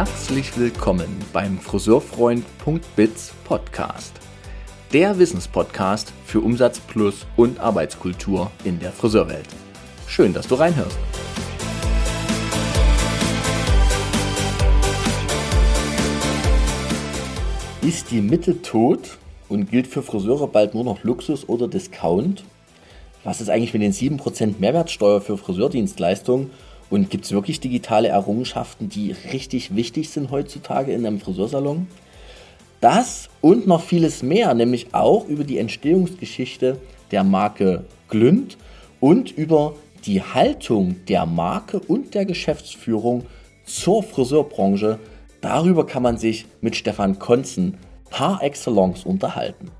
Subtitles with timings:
[0.00, 4.14] Herzlich willkommen beim Friseurfreund.biz Podcast.
[4.94, 9.44] Der Wissenspodcast für Umsatz plus und Arbeitskultur in der Friseurwelt.
[10.06, 10.96] Schön, dass du reinhörst.
[17.82, 19.18] Ist die Mitte tot
[19.50, 22.42] und gilt für Friseure bald nur noch Luxus oder Discount?
[23.22, 26.50] Was ist eigentlich mit den 7% Mehrwertsteuer für Friseurdienstleistungen?
[26.90, 31.86] Und gibt es wirklich digitale Errungenschaften, die richtig wichtig sind heutzutage in einem Friseursalon?
[32.80, 36.78] Das und noch vieles mehr, nämlich auch über die Entstehungsgeschichte
[37.10, 38.58] der Marke Glünd
[38.98, 43.26] und über die Haltung der Marke und der Geschäftsführung
[43.64, 44.98] zur Friseurbranche.
[45.40, 47.76] Darüber kann man sich mit Stefan Konzen
[48.10, 49.70] par excellence unterhalten.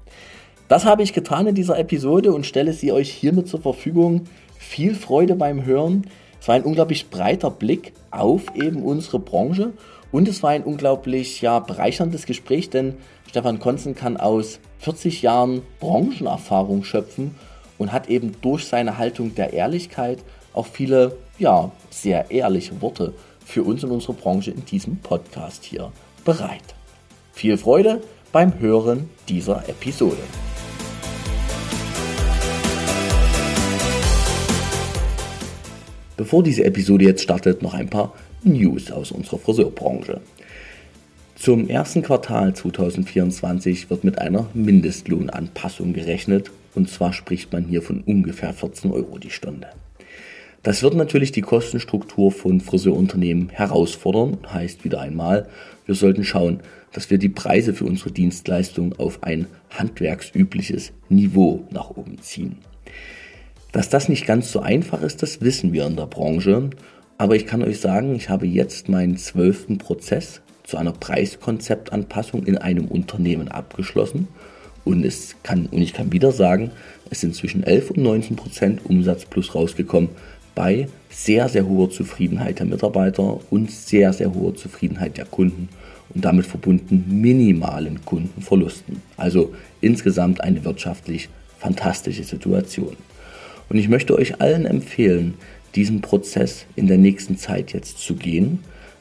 [0.69, 4.23] Das habe ich getan in dieser Episode und stelle sie euch hiermit zur Verfügung.
[4.57, 6.07] Viel Freude beim Hören.
[6.41, 9.73] Es war ein unglaublich breiter Blick auf eben unsere Branche
[10.11, 12.97] und es war ein unglaublich ja, bereicherndes Gespräch, denn
[13.29, 17.35] Stefan Konzen kann aus 40 Jahren Branchenerfahrung schöpfen
[17.79, 20.19] und hat eben durch seine Haltung der Ehrlichkeit
[20.53, 25.93] auch viele ja, sehr ehrliche Worte für uns und unsere Branche in diesem Podcast hier
[26.25, 26.75] bereit.
[27.33, 28.01] Viel Freude
[28.33, 30.23] beim Hören dieser Episode.
[36.21, 40.21] Bevor diese Episode jetzt startet, noch ein paar News aus unserer Friseurbranche.
[41.35, 48.03] Zum ersten Quartal 2024 wird mit einer Mindestlohnanpassung gerechnet und zwar spricht man hier von
[48.03, 49.69] ungefähr 14 Euro die Stunde.
[50.63, 55.49] Das wird natürlich die Kostenstruktur von Friseurunternehmen herausfordern, heißt wieder einmal,
[55.87, 56.61] wir sollten schauen,
[56.93, 62.59] dass wir die Preise für unsere Dienstleistung auf ein handwerksübliches Niveau nach oben ziehen.
[63.73, 66.71] Dass das nicht ganz so einfach ist, das wissen wir in der Branche.
[67.19, 72.59] Aber ich kann euch sagen, ich habe jetzt meinen zwölften Prozess zu einer Preiskonzeptanpassung in
[72.59, 74.29] einem Unternehmen abgeschlossen.
[74.85, 76.71] Und, es kann, und ich kann wieder sagen,
[77.11, 80.11] es sind zwischen 11 und 19 Prozent Umsatz plus rausgekommen
[80.55, 85.69] bei sehr, sehr hoher Zufriedenheit der Mitarbeiter und sehr, sehr hoher Zufriedenheit der Kunden
[86.15, 89.03] und damit verbunden minimalen Kundenverlusten.
[89.17, 91.29] Also insgesamt eine wirtschaftlich
[91.59, 92.97] fantastische Situation.
[93.71, 95.35] Und ich möchte euch allen empfehlen,
[95.75, 98.59] diesen Prozess in der nächsten Zeit jetzt zu gehen,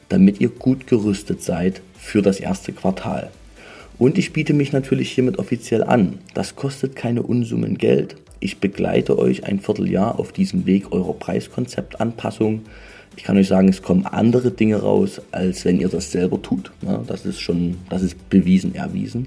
[0.08, 3.30] damit ihr gut gerüstet seid für das erste Quartal.
[3.98, 6.18] Und ich biete mich natürlich hiermit offiziell an.
[6.32, 8.16] Das kostet keine Unsummen Geld.
[8.38, 12.62] Ich begleite euch ein Vierteljahr auf diesem Weg eurer Preiskonzeptanpassung.
[13.16, 16.70] Ich kann euch sagen, es kommen andere Dinge raus, als wenn ihr das selber tut.
[17.08, 19.26] Das ist schon, das ist bewiesen, erwiesen.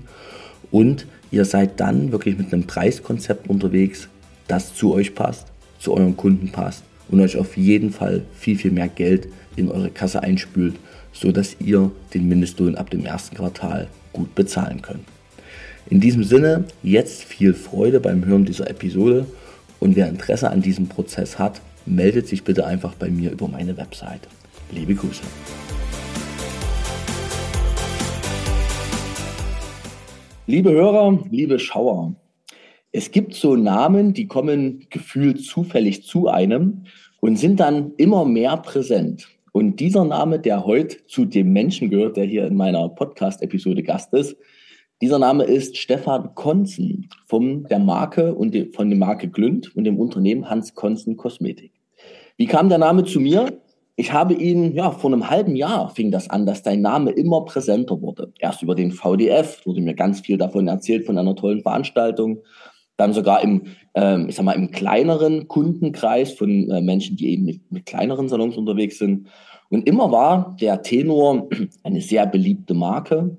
[0.72, 4.08] Und ihr seid dann wirklich mit einem Preiskonzept unterwegs,
[4.54, 5.48] das zu euch passt,
[5.80, 9.90] zu euren Kunden passt und euch auf jeden Fall viel, viel mehr Geld in eure
[9.90, 10.76] Kasse einspült,
[11.12, 15.06] sodass ihr den Mindestlohn ab dem ersten Quartal gut bezahlen könnt.
[15.90, 19.26] In diesem Sinne, jetzt viel Freude beim Hören dieser Episode
[19.80, 23.76] und wer Interesse an diesem Prozess hat, meldet sich bitte einfach bei mir über meine
[23.76, 24.22] Website.
[24.72, 25.24] Liebe Grüße.
[30.46, 32.14] Liebe Hörer, liebe Schauer,
[32.96, 36.84] es gibt so Namen, die kommen gefühlt zufällig zu einem
[37.20, 39.28] und sind dann immer mehr präsent.
[39.52, 44.14] Und dieser Name, der heute zu dem Menschen gehört, der hier in meiner Podcast-Episode Gast
[44.14, 44.36] ist,
[45.02, 49.98] dieser Name ist Stefan Konzen von der Marke und von der Marke Glünd und dem
[50.00, 51.74] Unternehmen Hans Konzen Kosmetik.
[52.38, 53.60] Wie kam der Name zu mir?
[53.96, 57.44] Ich habe ihn, ja, vor einem halben Jahr fing das an, dass dein Name immer
[57.46, 58.32] präsenter wurde.
[58.40, 62.40] Erst über den VDF wurde mir ganz viel davon erzählt, von einer tollen Veranstaltung
[63.04, 67.46] dann sogar im, ähm, ich sag mal, im kleineren Kundenkreis von äh, Menschen, die eben
[67.46, 69.28] mit, mit kleineren Salons unterwegs sind.
[69.70, 71.50] Und immer war der Tenor
[71.84, 73.38] eine sehr beliebte Marke,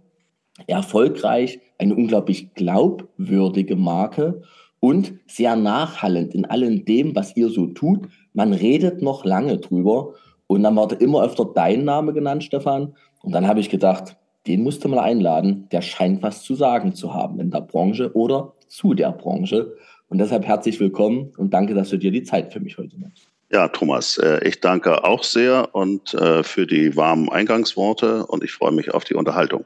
[0.66, 4.42] erfolgreich, eine unglaublich glaubwürdige Marke
[4.80, 8.08] und sehr nachhallend in allem dem, was ihr so tut.
[8.34, 10.12] Man redet noch lange drüber.
[10.46, 12.94] Und dann wurde immer öfter dein Name genannt, Stefan.
[13.22, 15.68] Und dann habe ich gedacht, den musst du mal einladen.
[15.72, 19.76] Der scheint was zu sagen zu haben in der Branche oder zu der Branche.
[20.08, 23.28] Und deshalb herzlich willkommen und danke, dass du dir die Zeit für mich heute nimmst.
[23.50, 28.52] Ja, Thomas, äh, ich danke auch sehr und äh, für die warmen Eingangsworte und ich
[28.52, 29.64] freue mich auf die Unterhaltung.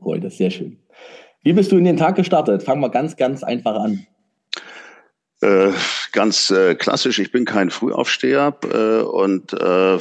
[0.00, 0.78] Freude, sehr schön.
[1.42, 2.62] Wie bist du in den Tag gestartet?
[2.62, 4.06] Fangen wir ganz, ganz einfach an.
[5.40, 5.70] Äh,
[6.10, 9.98] ganz äh, klassisch, ich bin kein Frühaufsteher äh, und äh,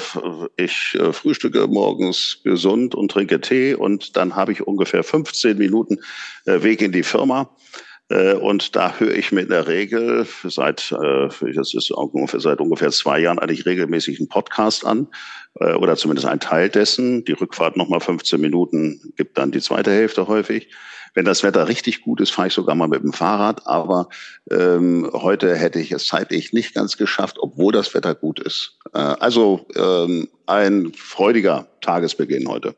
[0.56, 6.00] ich frühstücke morgens gesund und trinke Tee und dann habe ich ungefähr 15 Minuten
[6.46, 7.52] Weg in die Firma.
[8.10, 12.60] Äh, und da höre ich mir in der Regel seit, äh, das ist ungefähr, seit
[12.60, 15.08] ungefähr zwei Jahren eigentlich regelmäßig einen Podcast an
[15.60, 17.26] äh, oder zumindest ein Teil dessen.
[17.26, 20.70] Die Rückfahrt nochmal 15 Minuten gibt dann die zweite Hälfte häufig.
[21.14, 23.66] Wenn das Wetter richtig gut ist, fahre ich sogar mal mit dem Fahrrad.
[23.66, 24.08] Aber
[24.52, 28.78] ähm, heute hätte ich es zeitlich nicht ganz geschafft, obwohl das Wetter gut ist.
[28.94, 32.76] Äh, also ähm, ein freudiger Tagesbeginn heute.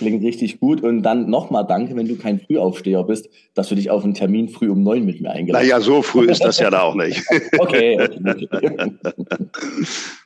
[0.00, 0.82] Klingt richtig gut.
[0.82, 4.48] Und dann nochmal danke, wenn du kein Frühaufsteher bist, dass du dich auf einen Termin
[4.48, 5.70] früh um neun mit mir eingeladen hast.
[5.70, 7.22] Naja, so früh ist das ja da auch nicht.
[7.58, 8.00] okay.
[8.00, 8.48] okay.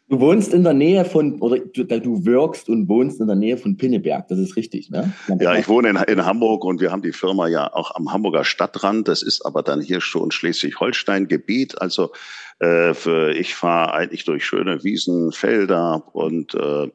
[0.06, 3.56] Du wohnst in der Nähe von, oder du, du wirkst und wohnst in der Nähe
[3.56, 5.14] von Pinneberg, das ist richtig, ne?
[5.40, 8.44] Ja, ich wohne in, in Hamburg und wir haben die Firma ja auch am Hamburger
[8.44, 9.08] Stadtrand.
[9.08, 11.80] Das ist aber dann hier schon Schleswig-Holstein-Gebiet.
[11.80, 12.12] Also
[12.58, 16.88] äh, für, ich fahre eigentlich durch schöne Wiesen, Felder und äh,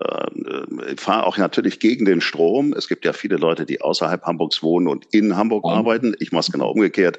[0.00, 2.72] äh, fahre auch natürlich gegen den Strom.
[2.72, 6.14] Es gibt ja viele Leute, die außerhalb Hamburgs wohnen und in Hamburg arbeiten.
[6.18, 7.18] Ich mache es genau umgekehrt.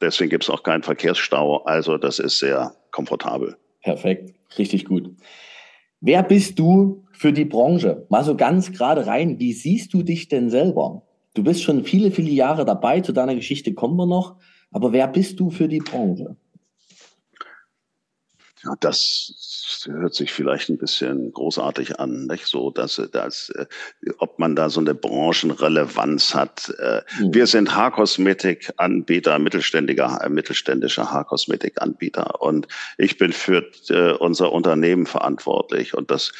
[0.00, 1.62] Deswegen gibt es auch keinen Verkehrsstau.
[1.64, 3.56] Also das ist sehr komfortabel.
[3.82, 5.10] Perfekt, richtig gut.
[6.00, 8.06] Wer bist du für die Branche?
[8.08, 11.02] Mal so ganz gerade rein, wie siehst du dich denn selber?
[11.34, 14.36] Du bist schon viele, viele Jahre dabei, zu deiner Geschichte kommen wir noch.
[14.70, 16.36] Aber wer bist du für die Branche?
[18.64, 19.32] Ja, das
[19.86, 23.66] hört sich vielleicht ein bisschen großartig an, nicht so, dass, dass äh,
[24.18, 26.72] ob man da so eine Branchenrelevanz hat.
[27.18, 27.34] Mhm.
[27.34, 32.68] Wir sind Haarkosmetik-Anbieter, mittelständiger, äh, mittelständischer Haarkosmetik-Anbieter und
[32.98, 33.62] ich bin für
[34.20, 36.32] unser Unternehmen verantwortlich und das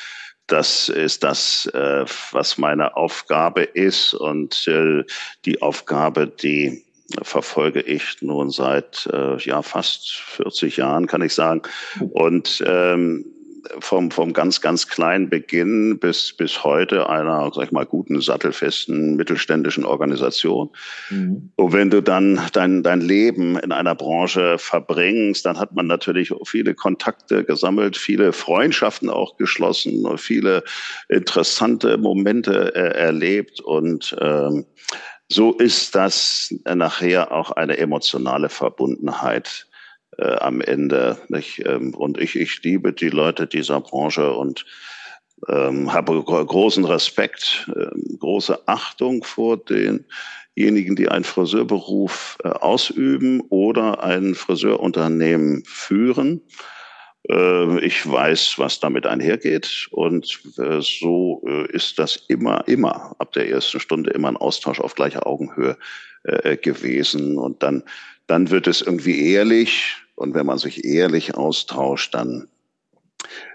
[0.48, 6.84] das ist das, was meine Aufgabe ist und die Aufgabe, die
[7.22, 11.62] verfolge ich nun seit äh, ja fast 40 Jahren, kann ich sagen.
[12.12, 13.24] Und ähm,
[13.80, 19.16] vom, vom ganz, ganz kleinen Beginn bis, bis heute einer, sag ich mal, guten, sattelfesten
[19.16, 20.70] mittelständischen Organisation.
[21.10, 21.50] Mhm.
[21.56, 26.32] Und wenn du dann dein, dein Leben in einer Branche verbringst, dann hat man natürlich
[26.44, 30.64] viele Kontakte gesammelt, viele Freundschaften auch geschlossen, viele
[31.08, 34.66] interessante Momente äh, erlebt und ähm,
[35.32, 39.66] so ist das nachher auch eine emotionale Verbundenheit
[40.18, 41.18] äh, am Ende.
[41.28, 41.62] Nicht?
[41.64, 44.66] Ähm, und ich, ich liebe die Leute dieser Branche und
[45.48, 54.04] ähm, habe großen Respekt, äh, große Achtung vor denjenigen, die einen Friseurberuf äh, ausüben oder
[54.04, 56.42] ein Friseurunternehmen führen.
[57.28, 59.88] Äh, ich weiß, was damit einhergeht.
[59.90, 64.80] Und äh, so äh, ist das immer, immer ab der ersten Stunde immer ein Austausch
[64.80, 65.76] auf gleicher Augenhöhe
[66.62, 67.36] gewesen.
[67.36, 67.82] Und dann,
[68.28, 69.96] dann wird es irgendwie ehrlich.
[70.14, 72.46] Und wenn man sich ehrlich austauscht, dann,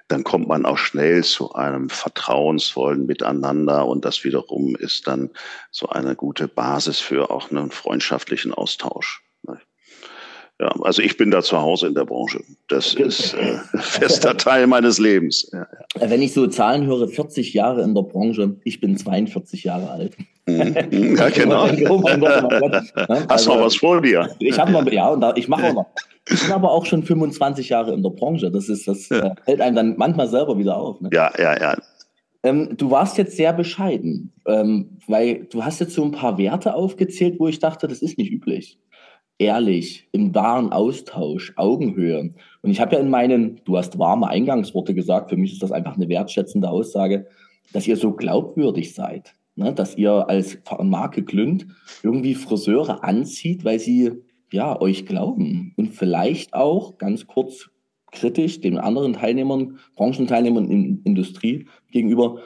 [0.10, 3.86] dann kommt man auch schnell zu einem vertrauensvollen Miteinander.
[3.86, 5.30] Und das wiederum ist dann
[5.72, 9.24] so eine gute Basis für auch einen freundschaftlichen Austausch.
[10.60, 12.44] Ja, also ich bin da zu Hause in der Branche.
[12.68, 15.48] Das ist äh, fester Teil meines Lebens.
[15.54, 16.02] Ja, ja.
[16.02, 19.92] Äh, wenn ich so Zahlen höre, 40 Jahre in der Branche, ich bin 42 Jahre
[19.92, 20.18] alt.
[20.48, 21.16] Mhm.
[21.16, 21.68] Ja, genau.
[21.90, 22.72] oh mein Gott, oh.
[23.08, 24.30] Hast also, noch was vor dir?
[24.40, 25.88] Ich habe noch, ja, und da, ich mache auch noch.
[26.30, 28.50] Ich bin aber auch schon 25 Jahre in der Branche.
[28.50, 31.00] Das ist, das äh, hält einem dann manchmal selber wieder auf.
[31.00, 31.10] Ne?
[31.14, 31.78] Ja, ja, ja.
[32.44, 36.74] Ähm, du warst jetzt sehr bescheiden, ähm, weil du hast jetzt so ein paar Werte
[36.74, 38.80] aufgezählt, wo ich dachte, das ist nicht üblich
[39.40, 42.34] ehrlich, im wahren Austausch, Augenhöhe.
[42.62, 45.72] Und ich habe ja in meinen, du hast warme Eingangsworte gesagt, für mich ist das
[45.72, 47.28] einfach eine wertschätzende Aussage,
[47.74, 49.74] dass ihr so glaubwürdig seid, ne?
[49.74, 51.68] dass ihr als Marke Glünd
[52.04, 54.12] irgendwie Friseure anzieht, weil sie
[54.52, 57.70] ja euch glauben und vielleicht auch ganz kurz
[58.12, 62.40] kritisch den anderen Teilnehmern, Branchenteilnehmern in Industrie gegenüber.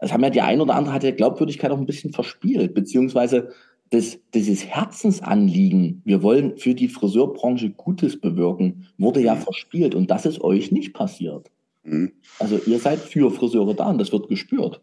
[0.00, 3.50] Das haben ja die ein oder andere hat ja Glaubwürdigkeit auch ein bisschen verspielt, beziehungsweise
[3.92, 9.40] das, dieses Herzensanliegen, wir wollen für die Friseurbranche Gutes bewirken, wurde ja mhm.
[9.40, 11.50] verspielt und das ist euch nicht passiert.
[11.84, 12.12] Mhm.
[12.38, 14.80] Also ihr seid für Friseure da und das wird gespürt.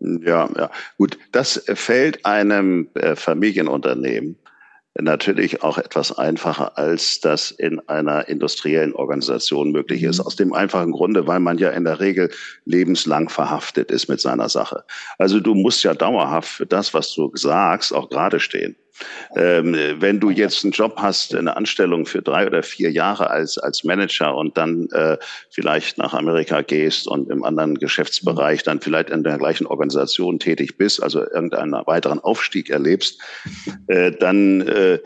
[0.00, 1.18] Ja, ja, gut.
[1.30, 4.36] Das fällt einem äh, Familienunternehmen
[5.00, 10.18] natürlich auch etwas einfacher, als das in einer industriellen Organisation möglich ist.
[10.18, 10.26] Mhm.
[10.26, 12.30] Aus dem einfachen Grunde, weil man ja in der Regel
[12.64, 14.84] lebenslang verhaftet ist mit seiner Sache.
[15.18, 18.76] Also du musst ja dauerhaft für das, was du sagst, auch gerade stehen.
[19.36, 23.58] Ähm, wenn du jetzt einen Job hast, eine Anstellung für drei oder vier Jahre als,
[23.58, 25.16] als Manager und dann äh,
[25.50, 30.76] vielleicht nach Amerika gehst und im anderen Geschäftsbereich dann vielleicht in der gleichen Organisation tätig
[30.76, 33.20] bist, also irgendeinen weiteren Aufstieg erlebst,
[33.86, 34.98] äh, dann äh,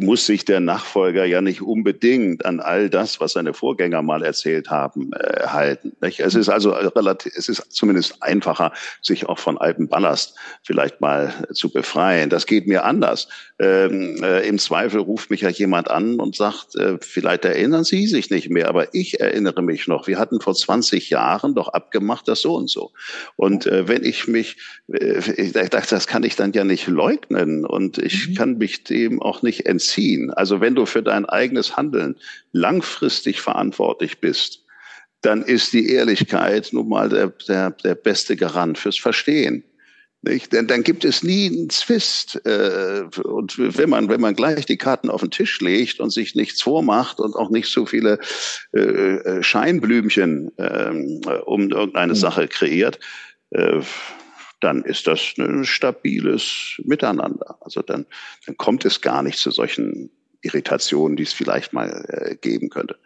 [0.00, 4.70] muss sich der Nachfolger ja nicht unbedingt an all das, was seine Vorgänger mal erzählt
[4.70, 5.92] haben, äh, halten.
[6.00, 6.20] Nicht?
[6.20, 8.72] Es ist also relativ, es ist zumindest einfacher,
[9.02, 12.28] sich auch von altem Ballast vielleicht mal zu befreien.
[12.30, 13.28] Das geht mir anders.
[13.58, 18.06] Ähm, äh, Im Zweifel ruft mich ja jemand an und sagt, äh, vielleicht erinnern Sie
[18.06, 20.06] sich nicht mehr, aber ich erinnere mich noch.
[20.06, 22.92] Wir hatten vor 20 Jahren doch abgemacht, das so und so.
[23.36, 24.56] Und äh, wenn ich mich,
[24.92, 28.34] äh, das kann ich dann ja nicht leugnen und ich mhm.
[28.34, 30.30] kann mich dem auch nicht entziehen.
[30.32, 32.16] Also wenn du für dein eigenes Handeln
[32.52, 34.64] langfristig verantwortlich bist,
[35.22, 39.64] dann ist die Ehrlichkeit nun mal der, der, der beste Garant fürs Verstehen.
[40.22, 40.52] Nicht?
[40.52, 42.40] Denn dann gibt es nie einen Zwist.
[42.44, 46.34] Äh, und wenn man, wenn man gleich die Karten auf den Tisch legt und sich
[46.34, 48.18] nichts vormacht und auch nicht so viele
[48.72, 50.90] äh, äh Scheinblümchen äh,
[51.44, 52.18] um irgendeine mhm.
[52.18, 52.98] Sache kreiert,
[54.66, 57.56] dann ist das ein stabiles Miteinander.
[57.60, 58.04] Also dann,
[58.46, 60.10] dann kommt es gar nicht zu solchen
[60.42, 62.98] Irritationen, die es vielleicht mal äh, geben könnte.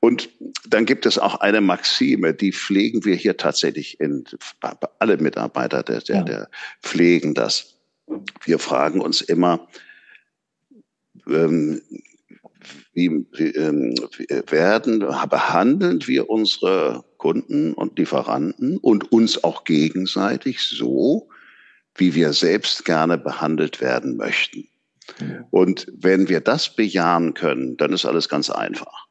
[0.00, 0.30] Und
[0.66, 4.24] dann gibt es auch eine Maxime, die pflegen wir hier tatsächlich in
[4.98, 6.48] alle Mitarbeiter der, der, der
[6.82, 7.78] pflegen das.
[8.46, 9.68] Wir fragen uns immer,
[11.28, 11.82] ähm,
[12.94, 13.94] wie, wie ähm,
[14.48, 21.28] werden, behandeln wir unsere Kunden und Lieferanten und uns auch gegenseitig so,
[21.96, 24.68] wie wir selbst gerne behandelt werden möchten.
[25.50, 29.08] Und wenn wir das bejahen können, dann ist alles ganz einfach.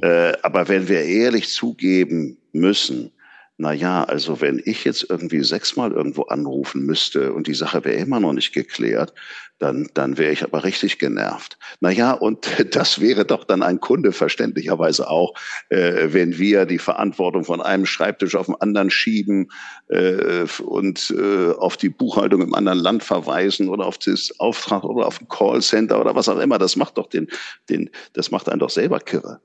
[0.00, 3.10] Äh, aber wenn wir ehrlich zugeben müssen,
[3.58, 7.96] na ja, also wenn ich jetzt irgendwie sechsmal irgendwo anrufen müsste und die Sache wäre
[7.96, 9.14] immer noch nicht geklärt,
[9.58, 11.58] dann, dann wäre ich aber richtig genervt.
[11.80, 15.32] Na ja, und das wäre doch dann ein Kunde verständlicherweise auch,
[15.70, 19.50] äh, wenn wir die Verantwortung von einem Schreibtisch auf den anderen schieben
[19.88, 25.06] äh, und äh, auf die Buchhaltung im anderen Land verweisen oder auf das Auftrag oder
[25.06, 26.58] auf ein Callcenter oder was auch immer.
[26.58, 27.28] Das macht doch den,
[27.70, 29.40] den, das macht einen doch selber kirre.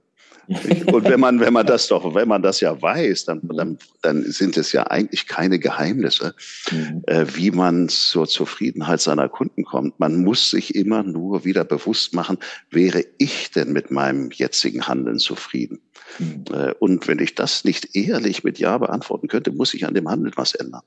[0.47, 4.23] Und wenn man, wenn man das doch, wenn man das ja weiß, dann, dann, dann
[4.23, 6.35] sind es ja eigentlich keine Geheimnisse,
[6.71, 7.03] mhm.
[7.07, 9.99] äh, wie man zur Zufriedenheit seiner Kunden kommt.
[9.99, 12.37] Man muss sich immer nur wieder bewusst machen,
[12.69, 15.79] wäre ich denn mit meinem jetzigen Handeln zufrieden?
[16.19, 16.45] Mhm.
[16.51, 20.09] Äh, und wenn ich das nicht ehrlich mit Ja beantworten könnte, muss ich an dem
[20.09, 20.83] Handeln was ändern.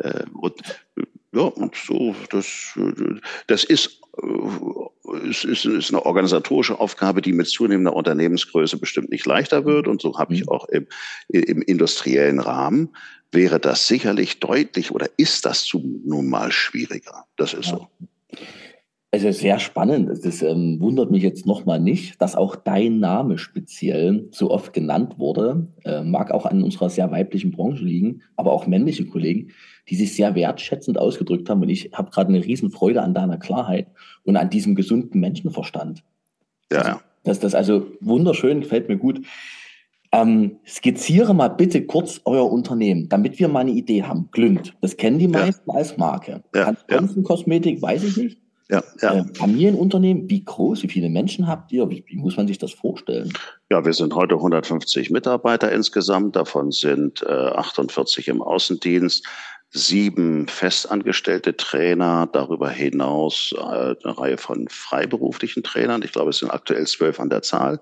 [0.00, 0.54] Äh, und
[1.32, 2.46] ja, und so, das,
[3.46, 4.00] das ist,
[5.24, 9.86] ist, ist, ist eine organisatorische Aufgabe, die mit zunehmender Unternehmensgröße bestimmt nicht leichter wird.
[9.86, 10.48] Und so habe ich mhm.
[10.48, 10.86] auch im,
[11.28, 12.90] im industriellen Rahmen
[13.32, 17.26] wäre das sicherlich deutlich oder ist das nun mal schwieriger.
[17.36, 17.88] Das ist so.
[19.12, 20.24] Also sehr spannend.
[20.24, 25.18] Das ähm, wundert mich jetzt nochmal nicht, dass auch dein Name speziell so oft genannt
[25.18, 25.66] wurde.
[25.84, 29.50] Äh, mag auch an unserer sehr weiblichen Branche liegen, aber auch männliche Kollegen,
[29.88, 31.60] die sich sehr wertschätzend ausgedrückt haben.
[31.60, 33.88] Und ich habe gerade eine Riesenfreude an deiner Klarheit
[34.22, 36.04] und an diesem gesunden Menschenverstand.
[36.70, 37.00] Ja, ja.
[37.24, 39.26] Das, das also wunderschön, gefällt mir gut.
[40.12, 44.28] Ähm, skizziere mal bitte kurz euer Unternehmen, damit wir mal eine Idee haben.
[44.30, 45.76] Glünd, das kennen die meisten ja.
[45.76, 46.42] als Marke.
[46.54, 47.08] Ja, ja.
[47.24, 48.38] Kosmetik, weiß ich nicht.
[48.70, 49.14] Ja, ja.
[49.14, 51.90] Äh, Familienunternehmen, wie groß, wie viele Menschen habt ihr?
[51.90, 53.32] Wie, wie, muss man sich das vorstellen?
[53.70, 56.36] Ja, wir sind heute 150 Mitarbeiter insgesamt.
[56.36, 59.26] Davon sind äh, 48 im Außendienst,
[59.70, 66.02] sieben festangestellte Trainer, darüber hinaus äh, eine Reihe von freiberuflichen Trainern.
[66.02, 67.80] Ich glaube, es sind aktuell zwölf an der Zahl.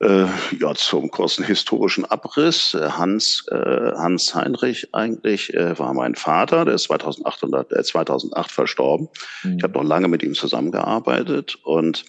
[0.00, 0.26] Äh,
[0.60, 2.72] ja, zum kurzen historischen Abriss.
[2.74, 3.56] Äh, Hans, äh,
[3.96, 9.08] Hans Heinrich eigentlich äh, war mein Vater, der ist 2800, äh, 2008 verstorben.
[9.42, 9.56] Mhm.
[9.56, 12.04] Ich habe noch lange mit ihm zusammengearbeitet und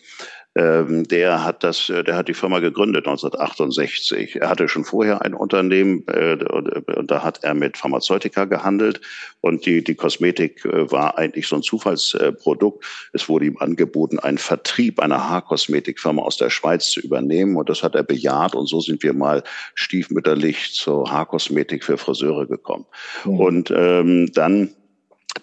[0.59, 4.41] ähm, der hat das, äh, der hat die Firma gegründet 1968.
[4.41, 8.99] Er hatte schon vorher ein Unternehmen äh, und da hat er mit Pharmazeutika gehandelt
[9.39, 12.83] und die die Kosmetik äh, war eigentlich so ein Zufallsprodukt.
[13.13, 17.81] Es wurde ihm angeboten, einen Vertrieb einer Haarkosmetikfirma aus der Schweiz zu übernehmen und das
[17.81, 19.43] hat er bejaht und so sind wir mal
[19.75, 22.85] stiefmütterlich zur Haarkosmetik für Friseure gekommen.
[23.23, 23.39] Mhm.
[23.39, 24.71] Und ähm, dann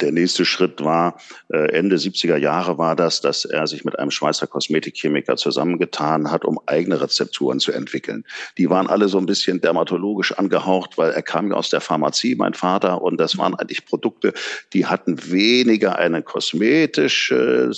[0.00, 1.18] der nächste Schritt war,
[1.52, 6.44] äh, Ende 70er Jahre war das, dass er sich mit einem Schweizer Kosmetikchemiker zusammengetan hat,
[6.44, 8.24] um eigene Rezepturen zu entwickeln.
[8.58, 12.34] Die waren alle so ein bisschen dermatologisch angehaucht, weil er kam ja aus der Pharmazie,
[12.36, 14.32] mein Vater, und das waren eigentlich Produkte,
[14.72, 17.70] die hatten weniger eine kosmetische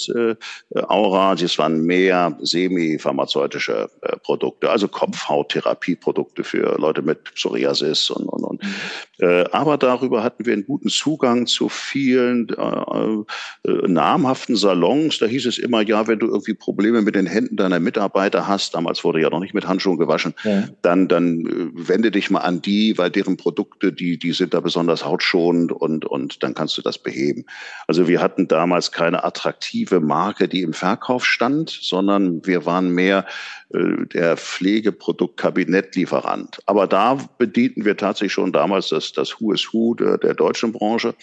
[0.75, 8.27] äh, Aura, das waren mehr semi-pharmazeutische äh, Produkte, also Kopfhauttherapie-Produkte für Leute mit Psoriasis und,
[8.29, 8.63] und, und.
[8.63, 9.45] Mhm.
[9.53, 15.27] aber darüber hatten wir einen guten Zugang zu viel vielen äh, äh, namhaften Salons, da
[15.27, 19.05] hieß es immer, ja, wenn du irgendwie Probleme mit den Händen deiner Mitarbeiter hast, damals
[19.05, 20.65] wurde ja noch nicht mit Handschuhen gewaschen, ja.
[20.81, 24.61] dann, dann äh, wende dich mal an die, weil deren Produkte, die, die sind da
[24.61, 27.45] besonders hautschonend und, und dann kannst du das beheben.
[27.87, 33.27] Also wir hatten damals keine attraktive Marke, die im Verkauf stand, sondern wir waren mehr
[33.75, 36.61] äh, der Pflegeproduktkabinettlieferant.
[36.65, 40.73] Aber da bedienten wir tatsächlich schon damals das, das Who is Who der, der deutschen
[40.73, 41.15] Branche.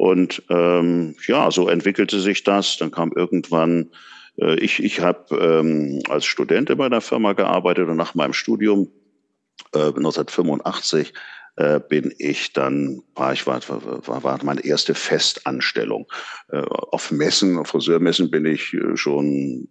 [0.00, 2.78] Und ähm, ja, so entwickelte sich das.
[2.78, 3.90] Dann kam irgendwann,
[4.40, 8.88] äh, ich, ich habe ähm, als Student bei der Firma gearbeitet und nach meinem Studium
[9.74, 11.12] äh, 1985
[11.56, 16.10] äh, bin ich dann, war ich war, war, war meine erste Festanstellung.
[16.48, 19.68] Äh, auf Messen, auf Friseurmessen bin ich äh, schon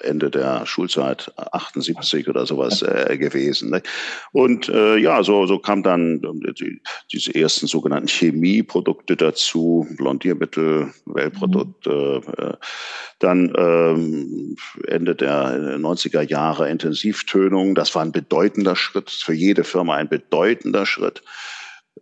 [0.00, 3.70] Ende der Schulzeit 78 oder sowas äh, gewesen.
[3.70, 3.82] Ne?
[4.32, 6.20] Und äh, ja, so, so kam dann
[6.58, 6.80] die,
[7.12, 12.44] diese ersten sogenannten Chemieprodukte dazu, Blondiermittel, Wellprodukte, mhm.
[12.44, 12.52] äh,
[13.18, 17.74] dann ähm, Ende der 90er Jahre Intensivtönung.
[17.74, 21.22] Das war ein bedeutender Schritt, für jede Firma ein bedeutender Schritt.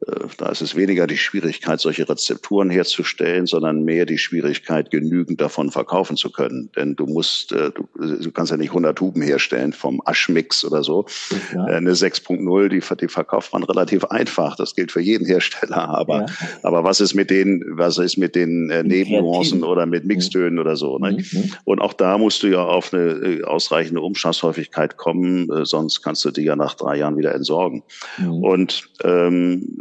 [0.07, 5.41] Äh, da ist es weniger die Schwierigkeit, solche Rezepturen herzustellen, sondern mehr die Schwierigkeit, genügend
[5.41, 6.71] davon verkaufen zu können.
[6.77, 10.85] Denn du musst, äh, du, du kannst ja nicht 100 Tuben herstellen vom Aschmix oder
[10.85, 11.07] so.
[11.55, 11.69] Ja.
[11.69, 14.57] Äh, eine 6.0, die, die verkauft man relativ einfach.
[14.57, 15.89] Das gilt für jeden Hersteller.
[15.99, 16.27] Aber, ja.
[16.63, 20.61] aber was ist mit den, was ist mit den Nebennuancen oder mit Mixtönen mhm.
[20.61, 20.99] oder so?
[20.99, 21.13] Ne?
[21.13, 21.53] Mhm.
[21.65, 26.43] Und auch da musst du ja auf eine ausreichende Umschlagshäufigkeit kommen, sonst kannst du die
[26.43, 27.83] ja nach drei Jahren wieder entsorgen.
[28.19, 28.45] Mhm.
[28.45, 29.78] Und ähm,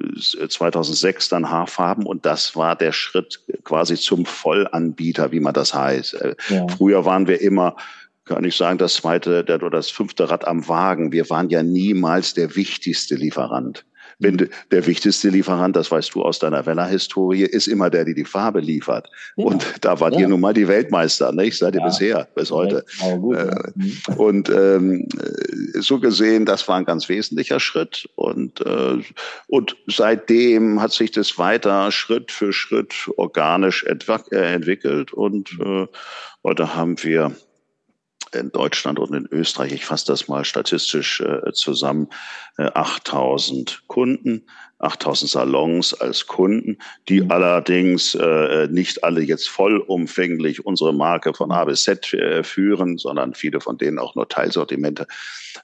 [0.49, 6.13] 2006 dann Haarfarben und das war der Schritt quasi zum Vollanbieter, wie man das heißt.
[6.15, 6.67] Äh, ja.
[6.67, 7.75] Früher waren wir immer
[8.27, 11.11] kann ich sagen, das zweite der, oder das fünfte Rad am Wagen.
[11.11, 13.85] Wir waren ja niemals der wichtigste Lieferant.
[14.19, 18.25] Wenn der wichtigste Lieferant, das weißt du aus deiner Weller-Historie, ist immer der, der die
[18.25, 19.09] Farbe liefert.
[19.35, 19.45] Ja.
[19.45, 20.21] Und da wart ja.
[20.21, 21.57] ihr nun mal die Weltmeister, nicht?
[21.57, 21.87] Seid ihr ja.
[21.87, 22.83] bisher, bis heute.
[23.19, 24.17] Gut, äh, mhm.
[24.17, 25.07] Und ähm,
[25.75, 28.09] so gesehen, das war ein ganz wesentlicher Schritt.
[28.15, 28.97] Und, äh,
[29.47, 35.13] und seitdem hat sich das weiter Schritt für Schritt organisch äh, entwickelt.
[35.13, 35.85] Und äh,
[36.43, 37.35] heute haben wir
[38.33, 42.07] in Deutschland und in Österreich, ich fasse das mal statistisch äh, zusammen,
[42.57, 44.45] äh, 8000 Kunden,
[44.79, 46.77] 8000 Salons als Kunden,
[47.09, 47.31] die mhm.
[47.31, 53.33] allerdings äh, nicht alle jetzt vollumfänglich unsere Marke von A bis Z äh, führen, sondern
[53.33, 55.07] viele von denen auch nur Teilsortimente.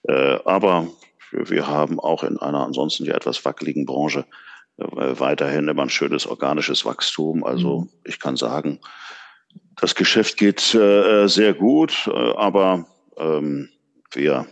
[0.07, 0.87] Äh, aber
[1.31, 4.25] wir haben auch in einer ansonsten ja etwas wackeligen Branche
[4.77, 4.83] äh,
[5.19, 7.43] weiterhin immer ein schönes organisches Wachstum.
[7.43, 7.89] Also mhm.
[8.03, 8.79] ich kann sagen,
[9.79, 12.85] das Geschäft geht äh, sehr gut, äh, aber
[13.17, 13.69] ähm,
[14.13, 14.47] wir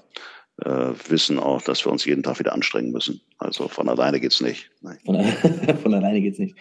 [0.63, 3.21] äh, wissen auch, dass wir uns jeden Tag wieder anstrengen müssen.
[3.37, 4.69] Also von alleine geht's nicht.
[5.05, 5.23] Von,
[5.83, 6.55] von, alleine geht's nicht.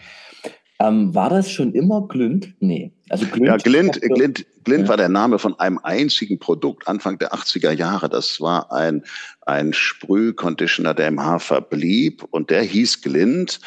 [0.79, 2.55] Ähm, war das schon immer Glünd?
[2.59, 2.91] Nee.
[3.11, 4.87] Also Glünd, ja, Glint, Glint, Glint ja.
[4.87, 8.07] war der Name von einem einzigen Produkt Anfang der 80er Jahre.
[8.07, 9.03] Das war ein,
[9.45, 13.59] ein Sprühconditioner, der im Haar verblieb und der hieß Glint.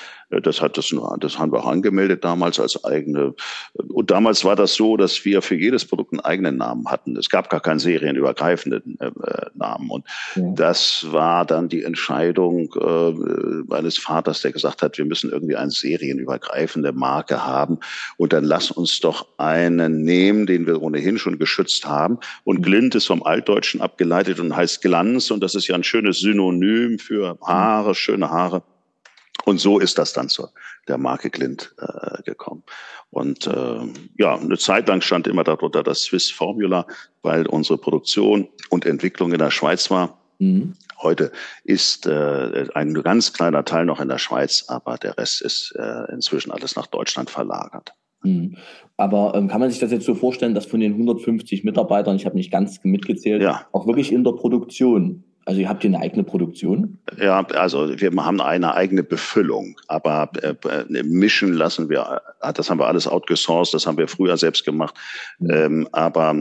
[0.43, 3.35] Das hat das, das haben wir auch angemeldet damals als eigene.
[3.75, 7.17] Und damals war das so, dass wir für jedes Produkt einen eigenen Namen hatten.
[7.17, 9.11] Es gab gar keinen serienübergreifenden äh,
[9.55, 9.91] Namen.
[9.91, 10.43] Und ja.
[10.55, 15.71] das war dann die Entscheidung äh, meines Vaters, der gesagt hat, wir müssen irgendwie eine
[15.71, 17.79] serienübergreifende Marke haben.
[18.17, 22.19] Und dann lass uns doch einen nehmen, den wir ohnehin schon geschützt haben.
[22.45, 22.63] Und mhm.
[22.63, 25.31] Glint ist vom Altdeutschen abgeleitet und heißt Glanz.
[25.31, 28.63] Und das ist ja ein schönes Synonym für Haare, schöne Haare.
[29.45, 30.53] Und so ist das dann zur
[30.89, 32.63] der Marke Glint äh, gekommen.
[33.11, 33.81] Und äh,
[34.19, 36.87] ja, eine Zeit lang stand immer darunter das Swiss Formula,
[37.23, 40.19] weil unsere Produktion und Entwicklung in der Schweiz war.
[40.39, 40.75] Mhm.
[41.01, 41.33] Heute
[41.65, 46.13] ist äh, ein ganz kleiner Teil noch in der Schweiz, aber der Rest ist äh,
[46.13, 47.95] inzwischen alles nach Deutschland verlagert.
[48.25, 48.57] Mhm.
[48.97, 52.27] Aber ähm, kann man sich das jetzt so vorstellen, dass von den 150 Mitarbeitern, ich
[52.27, 53.67] habe nicht ganz mitgezählt, ja.
[53.73, 56.99] auch wirklich in der Produktion also ihr habt hier eine eigene Produktion?
[57.19, 62.71] Ja, also wir haben eine eigene Befüllung, aber äh, äh, mischen lassen wir, äh, das
[62.71, 64.95] haben wir alles outgesourced, das haben wir früher selbst gemacht.
[65.39, 65.51] Mhm.
[65.51, 66.35] Ähm, aber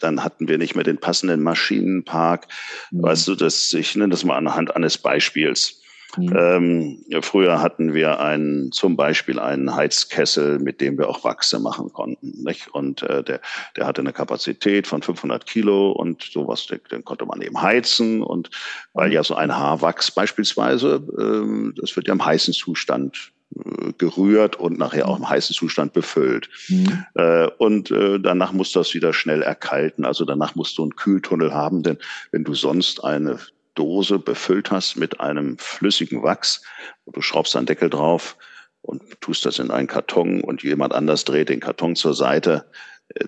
[0.00, 2.48] dann hatten wir nicht mehr den passenden Maschinenpark.
[2.90, 3.02] Mhm.
[3.02, 5.82] Weißt du, das, ich nenne das mal anhand eines Beispiels.
[6.16, 6.36] Mhm.
[6.36, 11.92] Ähm, früher hatten wir einen, zum Beispiel einen Heizkessel, mit dem wir auch Wachse machen
[11.92, 12.42] konnten.
[12.42, 12.68] Nicht?
[12.74, 13.40] Und äh, der,
[13.76, 18.22] der hatte eine Kapazität von 500 Kilo und sowas, den, den konnte man eben heizen.
[18.22, 18.50] Und
[18.92, 24.56] weil ja so ein Haarwachs beispielsweise, äh, das wird ja im heißen Zustand äh, gerührt
[24.56, 26.48] und nachher auch im heißen Zustand befüllt.
[26.68, 27.04] Mhm.
[27.14, 30.04] Äh, und äh, danach muss das wieder schnell erkalten.
[30.04, 31.98] Also danach musst du einen Kühltunnel haben, denn
[32.32, 33.38] wenn du sonst eine
[33.74, 36.62] Dose befüllt hast mit einem flüssigen Wachs,
[37.06, 38.36] du schraubst einen Deckel drauf,
[38.82, 42.70] und tust das in einen Karton und jemand anders dreht den Karton zur Seite,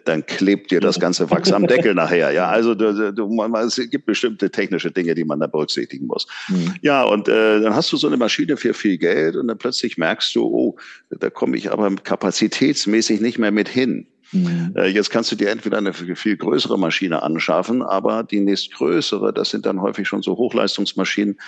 [0.04, 2.30] dann klebt dir das ganze Wachs am Deckel nachher.
[2.32, 6.26] Ja, also du, du, man, es gibt bestimmte technische Dinge, die man da berücksichtigen muss.
[6.48, 6.74] Mhm.
[6.80, 9.98] Ja, und äh, dann hast du so eine Maschine für viel Geld und dann plötzlich
[9.98, 10.76] merkst du, oh,
[11.10, 14.06] da komme ich aber kapazitätsmäßig nicht mehr mit hin.
[14.32, 14.72] Mhm.
[14.76, 19.50] Äh, jetzt kannst du dir entweder eine viel größere Maschine anschaffen, aber die nächstgrößere, das
[19.50, 21.38] sind dann häufig schon so Hochleistungsmaschinen,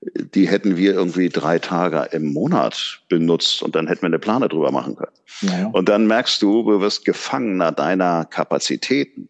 [0.00, 4.48] die hätten wir irgendwie drei Tage im Monat benutzt und dann hätten wir eine Plane
[4.48, 5.12] drüber machen können.
[5.40, 5.66] Ja.
[5.68, 9.28] Und dann merkst du, du wirst Gefangener deiner Kapazitäten.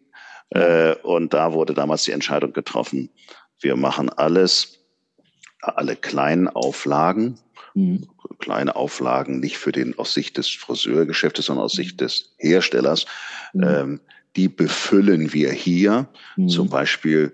[0.53, 0.91] Ja.
[0.91, 3.09] Äh, und da wurde damals die Entscheidung getroffen,
[3.61, 4.79] wir machen alles,
[5.61, 7.39] alle kleinen Auflagen,
[7.73, 8.07] mhm.
[8.39, 13.05] kleine Auflagen nicht für den aus Sicht des Friseurgeschäftes, sondern aus Sicht des Herstellers,
[13.53, 13.63] mhm.
[13.63, 13.99] ähm,
[14.35, 16.07] die befüllen wir hier.
[16.37, 16.47] Mhm.
[16.47, 17.33] Zum Beispiel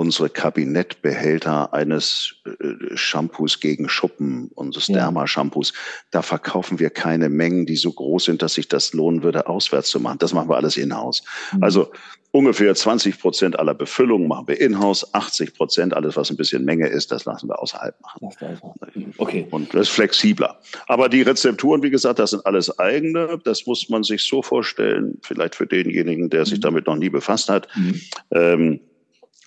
[0.00, 4.94] unsere Kabinettbehälter eines äh, Shampoos gegen Schuppen, unseres ja.
[4.94, 5.74] Derma-Shampoos,
[6.10, 9.90] da verkaufen wir keine Mengen, die so groß sind, dass sich das lohnen würde, auswärts
[9.90, 10.16] zu machen.
[10.18, 11.22] Das machen wir alles in-house.
[11.52, 11.62] Mhm.
[11.62, 11.92] Also
[12.30, 16.88] ungefähr 20 Prozent aller Befüllungen machen wir in-house, 80 Prozent, alles was ein bisschen Menge
[16.88, 18.30] ist, das lassen wir außerhalb machen.
[19.18, 19.46] Okay.
[19.50, 20.60] Und das ist flexibler.
[20.86, 23.38] Aber die Rezepturen, wie gesagt, das sind alles eigene.
[23.44, 26.62] Das muss man sich so vorstellen, vielleicht für denjenigen, der sich mhm.
[26.62, 27.68] damit noch nie befasst hat.
[27.76, 28.00] Mhm.
[28.30, 28.80] Ähm,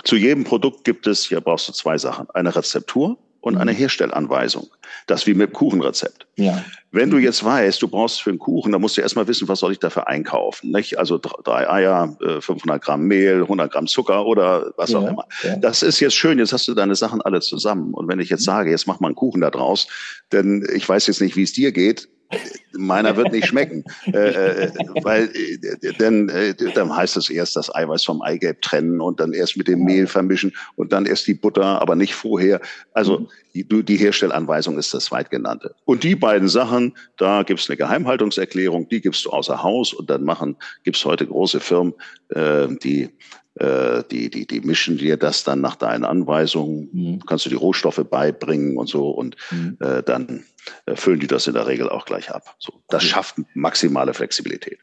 [0.04, 3.78] zu jedem Produkt gibt es, hier brauchst du zwei Sachen, eine Rezeptur und eine mhm.
[3.78, 4.68] Herstellanweisung.
[5.06, 6.28] Das wie mit dem Kuchenrezept.
[6.38, 6.64] Ja.
[6.92, 9.60] Wenn du jetzt weißt, du brauchst für einen Kuchen, dann musst du erstmal wissen, was
[9.60, 10.72] soll ich dafür einkaufen.
[10.72, 10.98] Nicht?
[10.98, 15.26] Also drei Eier, 500 äh, Gramm Mehl, 100 Gramm Zucker oder was ja, auch immer.
[15.44, 15.58] Ja.
[15.58, 17.94] Das ist jetzt schön, jetzt hast du deine Sachen alle zusammen.
[17.94, 19.88] Und wenn ich jetzt sage, jetzt mach mal einen Kuchen da draus,
[20.32, 22.08] denn ich weiß jetzt nicht, wie es dir geht,
[22.74, 24.72] meiner wird nicht schmecken, äh, äh,
[25.04, 29.34] weil äh, denn äh, dann heißt es erst das Eiweiß vom Eigelb trennen und dann
[29.34, 32.60] erst mit dem Mehl vermischen und dann erst die Butter, aber nicht vorher.
[32.94, 35.76] Also die, die Herstellanweisung ist das zweitgenannte.
[35.86, 40.24] Und die beiden Sachen, da gibt's eine Geheimhaltungserklärung, die gibst du außer Haus und dann
[40.24, 41.94] machen gibt's heute große Firmen,
[42.30, 43.10] äh, die
[43.56, 47.20] die, die, die mischen dir das dann nach deinen Anweisungen, mhm.
[47.26, 49.78] kannst du die Rohstoffe beibringen und so und mhm.
[49.80, 50.44] äh, dann
[50.86, 52.56] äh, füllen die das in der Regel auch gleich ab.
[52.58, 54.80] So, das schafft maximale Flexibilität.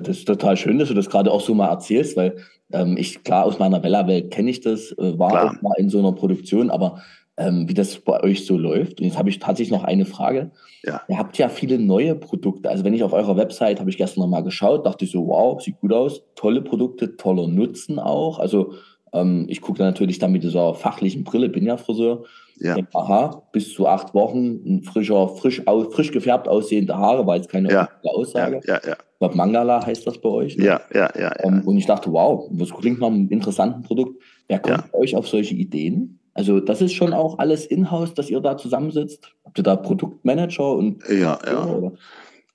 [0.00, 2.36] Das ist total schön, dass du das gerade auch so mal erzählst, weil
[2.72, 5.56] ähm, ich, klar, aus meiner Bella-Welt kenne ich das, äh, war klar.
[5.56, 7.02] auch mal in so einer Produktion, aber
[7.36, 9.00] ähm, wie das bei euch so läuft.
[9.00, 10.50] Und jetzt habe ich tatsächlich noch eine Frage.
[10.84, 11.02] Ja.
[11.08, 12.68] Ihr habt ja viele neue Produkte.
[12.68, 15.26] Also wenn ich auf eurer Website, habe ich gestern noch mal geschaut, dachte ich so,
[15.26, 16.22] wow, sieht gut aus.
[16.34, 18.38] Tolle Produkte, toller Nutzen auch.
[18.38, 18.74] Also
[19.12, 22.24] ähm, ich gucke natürlich dann mit dieser fachlichen Brille, bin ja Friseur.
[22.58, 22.74] Ja.
[22.74, 25.62] Denke, aha, bis zu acht Wochen ein frischer, frisch,
[25.92, 27.88] frisch gefärbt aussehende Haare, war jetzt keine ja.
[28.04, 28.60] Aussage.
[28.66, 28.92] Ja, ja, ja.
[28.92, 30.58] Ich glaube, Mangala heißt das bei euch.
[30.58, 30.66] Ne?
[30.66, 31.44] Ja, ja, ja, ja.
[31.44, 34.22] Um, und ich dachte, wow, das klingt nach einem interessanten Produkt.
[34.46, 34.98] Wer kommt ja.
[34.98, 36.19] euch auf solche Ideen?
[36.34, 39.32] Also das ist schon auch alles in-house, dass ihr da zusammensitzt?
[39.44, 41.66] Habt ihr da Produktmanager und ja, ja.
[41.66, 41.92] Oder?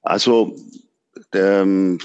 [0.01, 0.55] Also
[1.33, 1.99] ähm,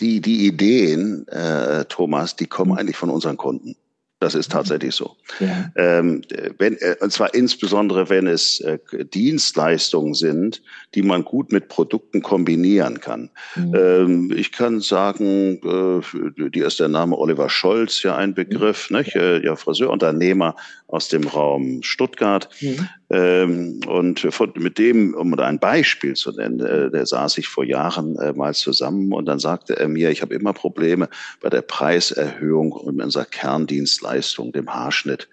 [0.00, 2.78] die, die Ideen, äh, Thomas, die kommen mhm.
[2.78, 3.76] eigentlich von unseren Kunden.
[4.18, 5.14] Das ist tatsächlich so.
[5.40, 5.70] Ja.
[5.76, 6.22] Ähm,
[6.56, 10.62] wenn, äh, und zwar insbesondere, wenn es äh, Dienstleistungen sind,
[10.94, 13.28] die man gut mit Produkten kombinieren kann.
[13.56, 13.74] Mhm.
[13.74, 18.96] Ähm, ich kann sagen, äh, dir ist der Name Oliver Scholz ja ein Begriff, mhm.
[18.98, 19.14] nicht?
[19.16, 20.56] Äh, ja, Friseurunternehmer
[20.88, 22.48] aus dem Raum Stuttgart.
[22.62, 22.88] Mhm.
[23.08, 24.24] Ähm, und
[24.56, 28.54] mit dem, um ein Beispiel zu nennen, äh, der saß ich vor Jahren äh, mal
[28.54, 31.08] zusammen und dann sagte er mir, ich habe immer Probleme
[31.40, 35.28] bei der Preiserhöhung und unserer Kerndienstleistung, dem Haarschnitt.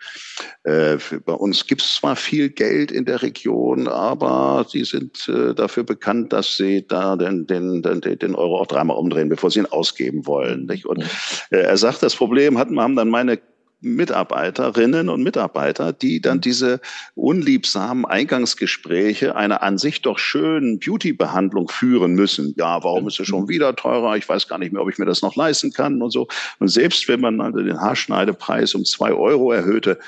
[0.63, 5.83] Äh, bei uns gibt es zwar viel Geld in der Region, aber sie sind dafür
[5.83, 9.65] bekannt, dass sie da den, den, den, den Euro auch dreimal umdrehen, bevor sie ihn
[9.65, 10.69] ausgeben wollen.
[10.85, 11.03] Und
[11.49, 13.39] äh, er sagt, das Problem hatten, haben dann meine
[13.83, 16.79] Mitarbeiterinnen und Mitarbeiter, die dann diese
[17.15, 22.53] unliebsamen Eingangsgespräche einer an sich doch schönen Beauty-Behandlung führen müssen.
[22.57, 24.15] Ja, warum ist es schon wieder teurer?
[24.15, 26.27] Ich weiß gar nicht mehr, ob ich mir das noch leisten kann und so.
[26.59, 29.99] Und selbst wenn man also den Haarschneidepreis um zwei Euro erhöhte,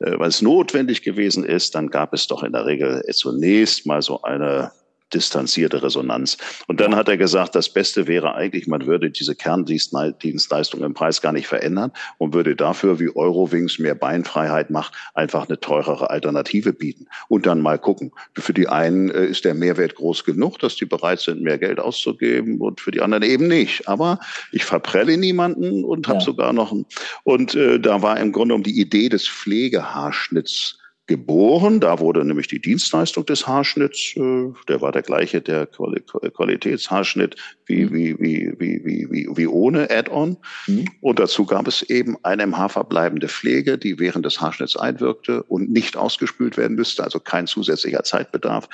[0.00, 4.02] äh, weil es notwendig gewesen ist, dann gab es doch in der Regel zunächst mal
[4.02, 4.72] so eine
[5.14, 6.36] distanzierte Resonanz.
[6.66, 11.22] Und dann hat er gesagt, das Beste wäre eigentlich, man würde diese Kerndienstleistung im Preis
[11.22, 16.72] gar nicht verändern und würde dafür, wie Eurowings mehr Beinfreiheit macht, einfach eine teurere Alternative
[16.72, 17.06] bieten.
[17.28, 18.12] Und dann mal gucken.
[18.34, 21.78] Für die einen äh, ist der Mehrwert groß genug, dass die bereit sind, mehr Geld
[21.78, 23.88] auszugeben und für die anderen eben nicht.
[23.88, 24.18] Aber
[24.52, 26.24] ich verprelle niemanden und habe ja.
[26.24, 26.86] sogar noch ein,
[27.22, 31.80] und äh, da war im Grunde um die Idee des Pflegehaarschnitts geboren.
[31.80, 37.36] Da wurde nämlich die Dienstleistung des Haarschnitts, äh, der war der gleiche, der Quali Qualitätshaarschnitt
[37.66, 37.92] wie, mhm.
[37.92, 40.36] wie, wie, wie, wie, wie, wie ohne Add-on.
[40.66, 40.86] Mhm.
[41.00, 45.42] Und dazu gab es eben eine im Haar verbleibende Pflege, die während des Haarschnitts einwirkte
[45.42, 48.68] und nicht ausgespült werden müsste, also kein zusätzlicher Zeitbedarf.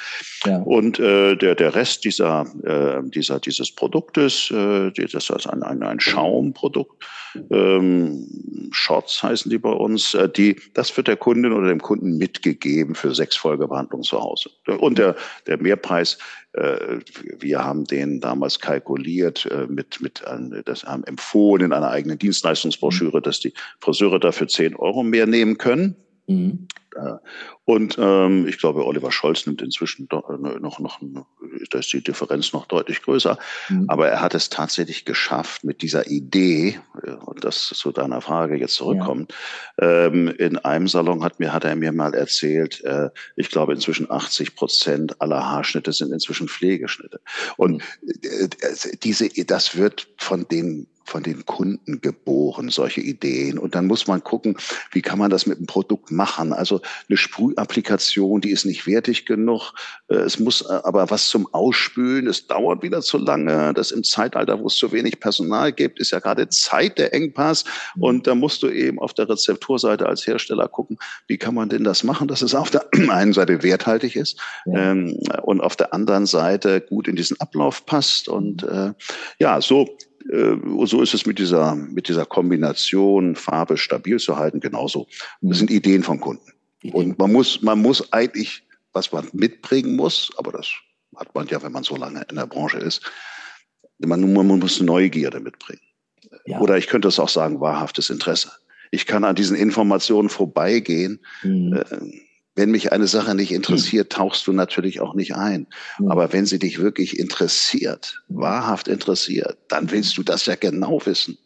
[0.46, 0.58] Ja.
[0.58, 5.82] Und äh, der, der Rest dieser, äh, dieser, dieses Produktes, äh, das ist ein, ein,
[5.82, 7.04] ein Schaumprodukt,
[7.50, 8.26] ähm,
[8.72, 12.94] Shorts heißen die bei uns, äh, die, das wird der Kundin oder dem Kunden mitgegeben
[12.94, 14.50] für sechs Folgebehandlungen zu Hause.
[14.78, 16.18] Und der, der Mehrpreis,
[16.52, 16.98] äh,
[17.38, 22.18] wir haben den damals kalkuliert äh, mit, mit äh, das haben empfohlen in einer eigenen
[22.18, 25.96] Dienstleistungsbroschüre, dass die Friseure dafür zehn Euro mehr nehmen können.
[26.30, 26.68] Mhm.
[27.64, 31.00] Und ähm, ich glaube, Oliver Scholz nimmt inzwischen äh, noch, noch,
[31.70, 33.38] da ist die Differenz noch deutlich größer.
[33.68, 33.84] Mhm.
[33.88, 38.56] Aber er hat es tatsächlich geschafft, mit dieser Idee, äh, und das zu deiner Frage
[38.56, 39.32] jetzt zurückkommt,
[39.80, 40.06] ja.
[40.06, 44.10] ähm, in einem Salon hat mir, hat er mir mal erzählt, äh, ich glaube, inzwischen
[44.10, 47.20] 80 Prozent aller Haarschnitte sind inzwischen Pflegeschnitte.
[47.56, 48.08] Und mhm.
[48.22, 48.48] äh,
[49.02, 53.58] diese, das wird von den von den Kunden geboren, solche Ideen.
[53.58, 54.56] Und dann muss man gucken,
[54.92, 56.52] wie kann man das mit dem Produkt machen.
[56.52, 59.72] Also eine Sprühapplikation, die ist nicht wertig genug.
[60.08, 62.28] Äh, es muss äh, aber was zum Ausspülen.
[62.28, 63.74] Es dauert wieder zu lange.
[63.74, 67.64] Das im Zeitalter, wo es zu wenig Personal gibt, ist ja gerade Zeit der Engpass.
[67.96, 68.02] Mhm.
[68.02, 71.82] Und da musst du eben auf der Rezepturseite als Hersteller gucken, wie kann man denn
[71.82, 74.92] das machen, dass es auf der einen Seite werthaltig ist ja.
[74.92, 78.28] ähm, und auf der anderen Seite gut in diesen Ablauf passt.
[78.28, 78.92] Und äh,
[79.40, 79.88] ja, so
[80.84, 85.06] so ist es mit dieser, mit dieser Kombination, Farbe stabil zu halten, genauso.
[85.40, 86.52] Das sind Ideen von Kunden.
[86.92, 90.68] Und man muss, man muss eigentlich, was man mitbringen muss, aber das
[91.16, 93.02] hat man ja, wenn man so lange in der Branche ist,
[93.98, 95.82] man, man muss Neugierde mitbringen.
[96.46, 96.60] Ja.
[96.60, 98.50] Oder ich könnte es auch sagen, wahrhaftes Interesse.
[98.90, 101.20] Ich kann an diesen Informationen vorbeigehen.
[101.42, 101.74] Mhm.
[101.74, 101.84] Äh,
[102.56, 105.66] wenn mich eine Sache nicht interessiert, tauchst du natürlich auch nicht ein.
[106.08, 111.38] Aber wenn sie dich wirklich interessiert, wahrhaft interessiert, dann willst du das ja genau wissen.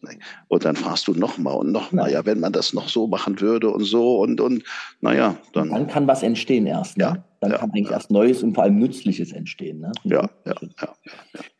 [0.48, 3.68] Und dann fragst du nochmal und nochmal, ja, wenn man das noch so machen würde
[3.70, 4.64] und so und, und,
[5.00, 5.70] naja, dann.
[5.70, 6.96] Dann kann was entstehen erst.
[6.96, 7.04] Ne?
[7.04, 7.92] Ja, dann ja, kann eigentlich ja.
[7.92, 9.80] erst Neues und vor allem Nützliches entstehen.
[9.80, 9.92] Ne?
[10.04, 10.94] Ja, ja, ja,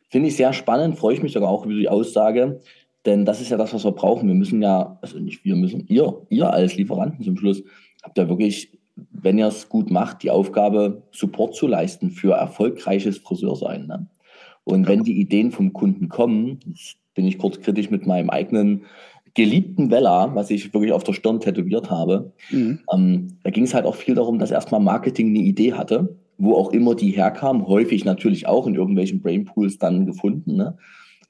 [0.09, 2.61] Finde ich sehr spannend, freue ich mich sogar auch über die Aussage.
[3.05, 4.27] Denn das ist ja das, was wir brauchen.
[4.27, 7.61] Wir müssen ja, also nicht wir müssen, ihr, ihr als Lieferanten zum Schluss,
[8.03, 13.17] habt ja wirklich wenn ihr es gut macht, die Aufgabe, Support zu leisten für erfolgreiches
[13.17, 13.87] Friseursein.
[13.87, 14.07] Ne?
[14.63, 14.89] Und ja.
[14.89, 16.59] wenn die Ideen vom Kunden kommen,
[17.13, 18.85] bin ich kurz kritisch mit meinem eigenen
[19.33, 22.33] geliebten Vella, was ich wirklich auf der Stirn tätowiert habe.
[22.51, 22.79] Mhm.
[22.91, 26.55] Ähm, da ging es halt auch viel darum, dass erstmal Marketing eine Idee hatte, wo
[26.55, 30.55] auch immer die herkam, häufig natürlich auch in irgendwelchen Brainpools dann gefunden.
[30.55, 30.77] Ne?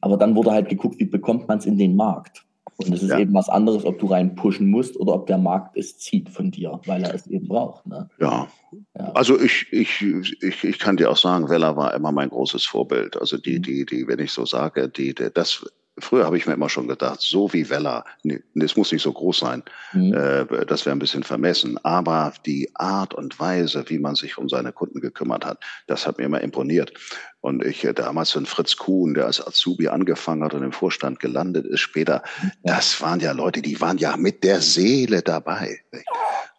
[0.01, 2.44] Aber dann wurde halt geguckt, wie bekommt man es in den Markt?
[2.77, 3.19] Und es ist ja.
[3.19, 6.51] eben was anderes, ob du rein pushen musst oder ob der Markt es zieht von
[6.51, 7.85] dir, weil er es eben braucht.
[7.87, 8.09] Ne?
[8.19, 8.47] Ja.
[8.97, 9.11] ja.
[9.13, 10.01] Also ich, ich,
[10.41, 13.19] ich, ich kann dir auch sagen, Weller war immer mein großes Vorbild.
[13.19, 13.63] Also die, mhm.
[13.63, 15.65] die, die, wenn ich so sage, die, die das
[15.97, 19.13] Früher habe ich mir immer schon gedacht, so wie Weller, nee, das muss nicht so
[19.13, 20.13] groß sein, mhm.
[20.13, 21.77] äh, das wäre ein bisschen vermessen.
[21.83, 26.17] Aber die Art und Weise, wie man sich um seine Kunden gekümmert hat, das hat
[26.17, 26.93] mir immer imponiert.
[27.39, 31.19] Und ich äh, damals ein Fritz Kuhn, der als Azubi angefangen hat und im Vorstand
[31.19, 32.23] gelandet ist, später,
[32.63, 35.79] das waren ja Leute, die waren ja mit der Seele dabei.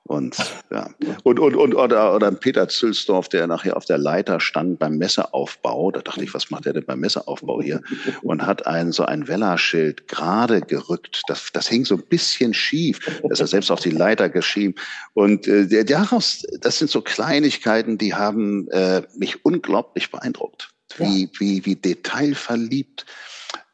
[0.06, 0.36] Und
[0.70, 0.88] ja.
[1.24, 5.90] Und, und, und oder, oder Peter Zülsdorf, der nachher auf der Leiter stand beim Messeaufbau.
[5.90, 7.82] Da dachte ich, was macht der denn beim Messeaufbau hier?
[8.22, 11.22] Und hat ein, so ein Wellerschild gerade gerückt.
[11.26, 13.00] Das, das hing so ein bisschen schief.
[13.22, 14.74] Da ist er selbst auf die Leiter geschrieben.
[15.14, 20.70] Und äh, daraus, das sind so Kleinigkeiten, die haben äh, mich unglaublich beeindruckt.
[20.98, 21.30] Wie, ja.
[21.38, 23.04] wie, wie detailverliebt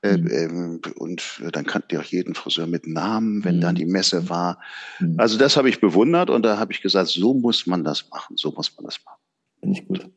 [0.02, 0.28] mhm.
[0.30, 3.60] Ähm, und dann kannten die auch jeden Friseur mit Namen, wenn mhm.
[3.60, 4.58] dann die Messe war.
[5.00, 5.14] Mhm.
[5.18, 8.36] Also das habe ich bewundert und da habe ich gesagt, so muss man das machen,
[8.36, 9.18] so muss man das machen.
[9.60, 10.08] Finde ich gut.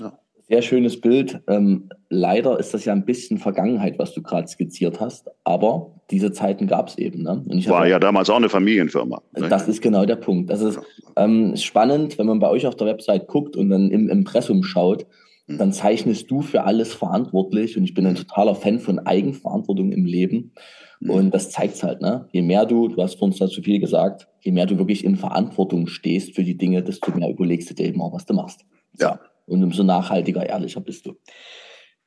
[0.00, 0.18] Ja.
[0.48, 1.40] Sehr schönes Bild.
[1.48, 6.30] Ähm, leider ist das ja ein bisschen Vergangenheit, was du gerade skizziert hast, aber diese
[6.30, 7.24] Zeiten gab es eben.
[7.24, 7.42] Ne?
[7.66, 9.22] War ja damals auch eine Familienfirma.
[9.36, 9.48] Ne?
[9.48, 10.48] Das ist genau der Punkt.
[10.48, 10.78] Das ist
[11.16, 15.04] ähm, spannend, wenn man bei euch auf der Website guckt und dann im Impressum schaut
[15.04, 15.25] Mhm.
[15.48, 17.76] Dann zeichnest du für alles verantwortlich.
[17.76, 20.52] Und ich bin ein totaler Fan von Eigenverantwortung im Leben.
[21.00, 21.10] Mhm.
[21.10, 22.28] Und das zeigt's halt, ne?
[22.32, 25.86] Je mehr du, du hast uns dazu viel gesagt, je mehr du wirklich in Verantwortung
[25.86, 28.64] stehst für die Dinge, desto mehr überlegst du dir eben auch, was du machst.
[28.98, 29.20] Ja.
[29.46, 31.14] Und umso nachhaltiger, ehrlicher bist du.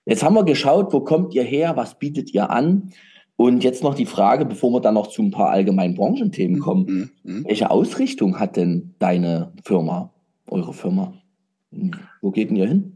[0.05, 2.91] Jetzt haben wir geschaut, wo kommt ihr her, was bietet ihr an?
[3.37, 6.61] Und jetzt noch die Frage, bevor wir dann noch zu ein paar allgemeinen Branchenthemen mhm.
[6.61, 7.11] kommen.
[7.23, 7.45] Mhm.
[7.47, 10.11] Welche Ausrichtung hat denn deine Firma,
[10.49, 11.13] eure Firma?
[12.21, 12.88] Wo geht denn ihr hin?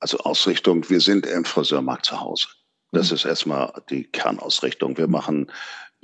[0.00, 2.48] Also Ausrichtung, wir sind im Friseurmarkt zu Hause.
[2.92, 3.16] Das mhm.
[3.16, 4.96] ist erstmal die Kernausrichtung.
[4.96, 5.50] Wir machen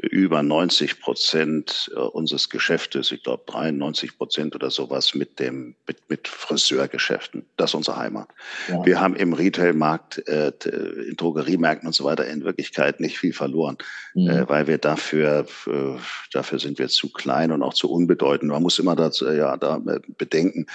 [0.03, 5.99] über 90 Prozent äh, unseres Geschäftes, ich glaube 93 Prozent oder sowas mit dem mit,
[6.09, 7.47] mit Friseurgeschäften.
[7.57, 8.29] Das ist unsere Heimat.
[8.69, 8.85] Ja.
[8.85, 10.53] Wir haben im Retailmarkt, äh,
[11.09, 13.79] in Drogeriemärkten und so weiter in Wirklichkeit nicht viel verloren,
[14.15, 14.29] mhm.
[14.29, 15.73] äh, weil wir dafür äh,
[16.33, 18.51] dafür sind wir zu klein und auch zu unbedeutend.
[18.51, 20.67] Man muss immer dazu ja da äh, bedenken,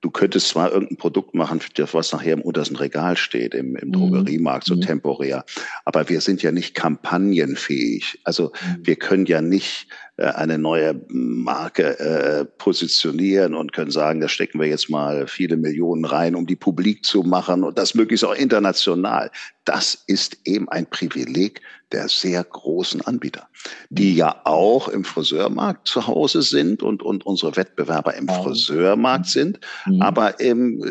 [0.00, 1.60] du könntest zwar irgendein Produkt machen,
[1.92, 3.92] was nachher im untersten Regal steht, im, im mhm.
[3.92, 4.80] Drogeriemarkt, so mhm.
[4.80, 5.44] temporär,
[5.84, 8.18] aber wir sind ja nicht kampagnenfähig.
[8.24, 8.50] Also.
[8.82, 14.60] Wir können ja nicht äh, eine neue Marke äh, positionieren und können sagen, da stecken
[14.60, 18.34] wir jetzt mal viele Millionen rein, um die publik zu machen und das möglichst auch
[18.34, 19.30] international.
[19.64, 21.60] Das ist eben ein Privileg
[21.94, 23.48] der sehr großen Anbieter,
[23.88, 29.60] die ja auch im Friseurmarkt zu Hause sind und, und unsere Wettbewerber im Friseurmarkt sind.
[29.86, 30.02] Mhm.
[30.02, 30.82] Aber ähm,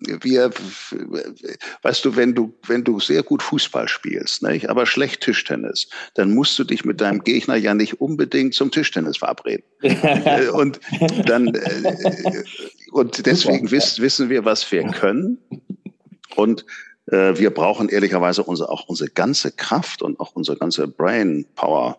[0.00, 0.50] wir,
[1.82, 6.32] weißt du, wenn du, wenn du sehr gut Fußball spielst, nicht, aber schlecht Tischtennis, dann
[6.32, 9.64] musst du dich mit deinem Gegner ja nicht unbedingt zum Tischtennis verabreden.
[10.26, 10.80] Äh, und
[11.26, 12.44] dann, äh,
[12.92, 15.38] und deswegen wiss, wissen wir, was wir können.
[16.36, 16.64] Und äh,
[17.08, 21.98] wir brauchen ehrlicherweise unsere, auch unsere ganze Kraft und auch unsere ganze Brain Power,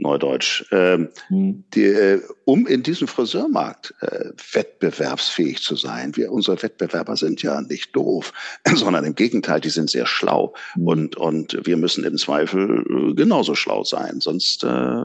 [0.00, 0.96] Neudeutsch, äh,
[1.28, 1.64] mhm.
[1.74, 6.16] die, äh, um in diesem Friseurmarkt äh, wettbewerbsfähig zu sein.
[6.16, 8.32] Wir, unsere Wettbewerber sind ja nicht doof,
[8.74, 10.54] sondern im Gegenteil, die sind sehr schlau.
[10.74, 10.88] Mhm.
[10.88, 14.20] Und, und wir müssen im Zweifel äh, genauso schlau sein.
[14.20, 15.04] Sonst, äh,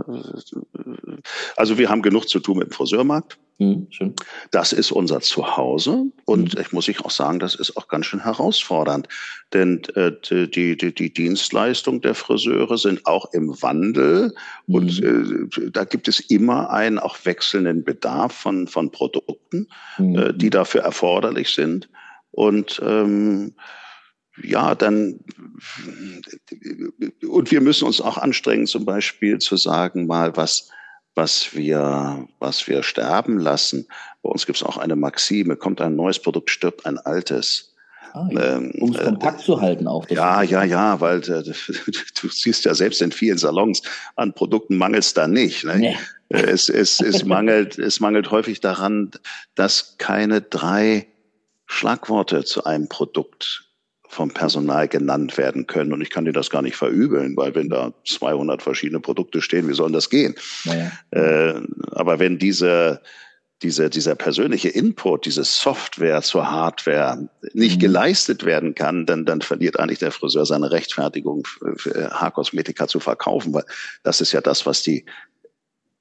[1.55, 3.37] also wir haben genug zu tun mit dem Friseurmarkt.
[3.57, 3.87] Mhm,
[4.51, 6.61] das ist unser Zuhause und mhm.
[6.61, 9.07] ich muss ich auch sagen, das ist auch ganz schön herausfordernd,
[9.53, 14.35] denn äh, die, die, die Dienstleistung der Friseure sind auch im Wandel
[14.67, 14.75] mhm.
[14.75, 20.15] und äh, da gibt es immer einen auch wechselnden Bedarf von, von Produkten, mhm.
[20.17, 21.87] äh, die dafür erforderlich sind
[22.31, 23.55] und ähm,
[24.43, 25.21] ja, dann,
[27.25, 30.69] und wir müssen uns auch anstrengen, zum Beispiel zu sagen mal, was,
[31.15, 33.87] was wir, was wir sterben lassen.
[34.21, 37.71] Bei uns gibt es auch eine Maxime, kommt ein neues Produkt, stirbt ein altes.
[38.13, 38.55] Ah, ja.
[38.55, 40.09] ähm, um es äh, kompakt äh, zu halten auch.
[40.09, 41.43] Ja, ja, ja, weil äh,
[42.21, 43.81] du siehst ja selbst in vielen Salons,
[44.15, 45.65] an Produkten mangelt es da nicht.
[45.65, 45.77] Ne?
[45.77, 45.97] Nee.
[46.29, 49.11] Äh, es, es, es, mangelt, es mangelt häufig daran,
[49.55, 51.07] dass keine drei
[51.65, 53.65] Schlagworte zu einem Produkt
[54.09, 55.93] vom Personal genannt werden können.
[55.93, 59.67] Und ich kann dir das gar nicht verübeln, weil wenn da 200 verschiedene Produkte stehen,
[59.67, 60.35] wie soll das gehen?
[60.65, 60.91] Naja.
[61.11, 63.01] Äh, aber wenn diese,
[63.61, 67.81] diese, dieser persönliche Input, diese Software zur Hardware nicht mhm.
[67.81, 73.53] geleistet werden kann, dann, dann verliert eigentlich der Friseur seine Rechtfertigung, für Haarkosmetika zu verkaufen,
[73.53, 73.65] weil
[74.03, 75.05] das ist ja das, was die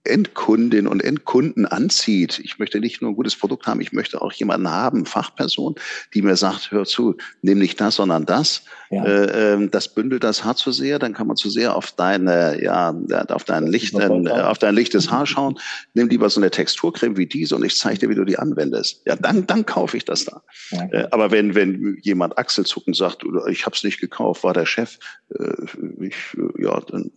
[0.05, 2.39] Endkundinnen und Endkunden anzieht.
[2.45, 5.75] Ich möchte nicht nur ein gutes Produkt haben, ich möchte auch jemanden haben, Fachperson,
[6.13, 8.65] die mir sagt, hör zu, nimm nicht das, sondern das.
[8.91, 9.05] Ja.
[9.05, 12.63] Äh, ähm, das bündelt das Haar zu sehr, dann kann man zu sehr auf deine,
[12.63, 12.95] ja,
[13.29, 15.59] auf dein Licht, äh, auf dein lichtes Haar schauen.
[15.95, 19.03] Nimm lieber so eine Texturcreme wie diese und ich zeige dir, wie du die anwendest.
[19.07, 20.43] Ja, dann, dann kaufe ich das da.
[20.71, 20.85] Ja.
[20.93, 24.67] Äh, aber wenn, wenn jemand achselzuckend sagt, oder ich habe es nicht gekauft, war der
[24.67, 24.99] Chef,
[25.31, 25.55] äh,
[26.01, 26.15] ich,
[26.59, 27.11] ja, dann,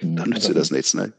[0.00, 0.94] dann nützt dir das nichts.
[0.94, 1.12] Ne?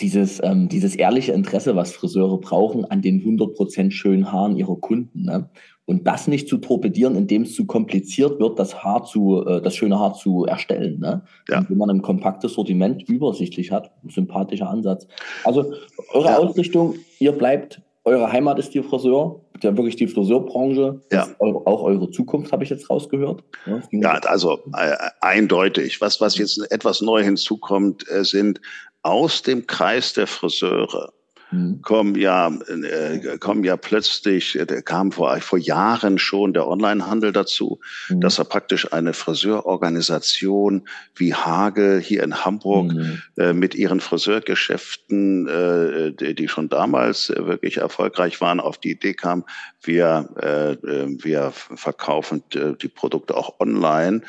[0.00, 5.22] Dieses, ähm, dieses ehrliche Interesse, was Friseure brauchen an den 100% schönen Haaren ihrer Kunden.
[5.22, 5.48] Ne?
[5.86, 9.76] Und das nicht zu torpedieren, indem es zu kompliziert wird, das Haar zu, äh, das
[9.76, 10.98] schöne Haar zu erstellen.
[10.98, 11.22] Ne?
[11.48, 11.58] Ja.
[11.58, 15.06] Und wenn man ein kompaktes Sortiment übersichtlich hat, ein sympathischer Ansatz.
[15.44, 15.72] Also
[16.12, 16.38] eure ja.
[16.38, 21.26] Ausrichtung, ihr bleibt, eure Heimat ist die Friseur, ja wirklich die Friseurbranche, ja.
[21.38, 23.42] Eure, auch eure Zukunft, habe ich jetzt rausgehört.
[23.66, 26.00] Ja, ja also äh, eindeutig.
[26.00, 28.60] Was, was jetzt etwas neu hinzukommt, äh, sind
[29.04, 31.12] aus dem Kreis der Friseure
[31.50, 31.82] mhm.
[31.82, 37.80] kommen ja, äh, kommen ja plötzlich, äh, kam vor, vor Jahren schon der Onlinehandel dazu,
[38.08, 38.20] mhm.
[38.20, 43.22] dass er praktisch eine Friseurorganisation wie Hagel hier in Hamburg mhm.
[43.36, 48.92] äh, mit ihren Friseurgeschäften, äh, die, die schon damals äh, wirklich erfolgreich waren, auf die
[48.92, 49.44] Idee kam,
[49.82, 54.22] wir, äh, äh wir verkaufen die Produkte auch online,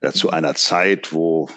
[0.00, 0.34] äh, zu mhm.
[0.34, 1.48] einer Zeit, wo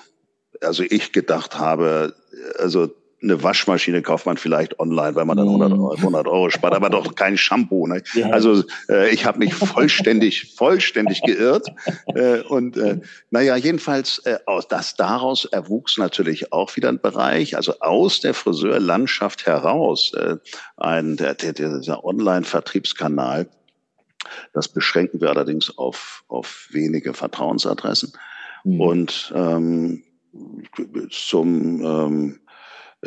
[0.63, 2.15] also ich gedacht habe,
[2.59, 2.89] also
[3.23, 6.89] eine Waschmaschine kauft man vielleicht online, weil man dann 100 Euro, 100 Euro spart, aber
[6.89, 7.87] doch kein Shampoo.
[7.87, 8.03] Ne?
[8.13, 8.29] Ja.
[8.29, 11.67] Also äh, ich habe mich vollständig, vollständig geirrt.
[12.13, 12.99] Äh, und äh,
[13.31, 18.33] naja, jedenfalls, äh, aus, das daraus erwuchs natürlich auch wieder ein Bereich, also aus der
[18.33, 20.35] Friseurlandschaft heraus, äh,
[20.75, 23.47] ein, der, der, dieser Online-Vertriebskanal.
[24.53, 28.13] Das beschränken wir allerdings auf, auf wenige Vertrauensadressen.
[28.65, 28.81] Mhm.
[28.81, 30.03] Und ähm,
[31.09, 32.39] zum, ähm,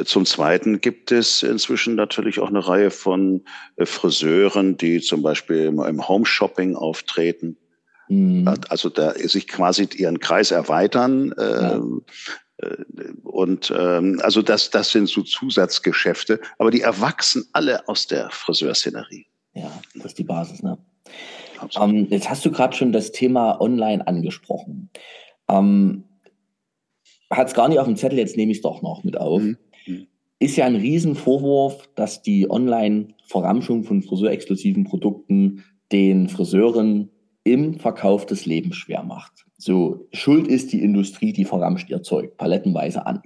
[0.05, 3.45] zum Zweiten gibt es inzwischen natürlich auch eine Reihe von
[3.77, 7.57] äh, Friseuren, die zum Beispiel im Home-Shopping auftreten.
[8.09, 8.53] Mhm.
[8.69, 11.35] Also da sich quasi ihren Kreis erweitern.
[11.39, 11.77] Ja.
[11.77, 11.81] Äh,
[13.23, 19.27] und ähm, also das, das sind so Zusatzgeschäfte, aber die erwachsen alle aus der Friseurszenerie.
[19.53, 20.79] Ja, das ist die Basis, ne?
[21.79, 24.91] Ähm, jetzt hast du gerade schon das Thema Online angesprochen.
[25.49, 26.05] Ähm,
[27.31, 29.43] Hat es gar nicht auf dem Zettel, jetzt nehme ich es doch noch mit auf.
[29.43, 29.57] Mhm.
[29.87, 30.07] mhm.
[30.39, 37.09] Ist ja ein Riesenvorwurf, dass die Online-Verramschung von friseurexklusiven Produkten den Friseuren
[37.43, 39.47] im Verkauf des Lebens schwer macht.
[39.59, 43.23] So, Schuld ist die Industrie, die verramscht ihr Zeug palettenweise an.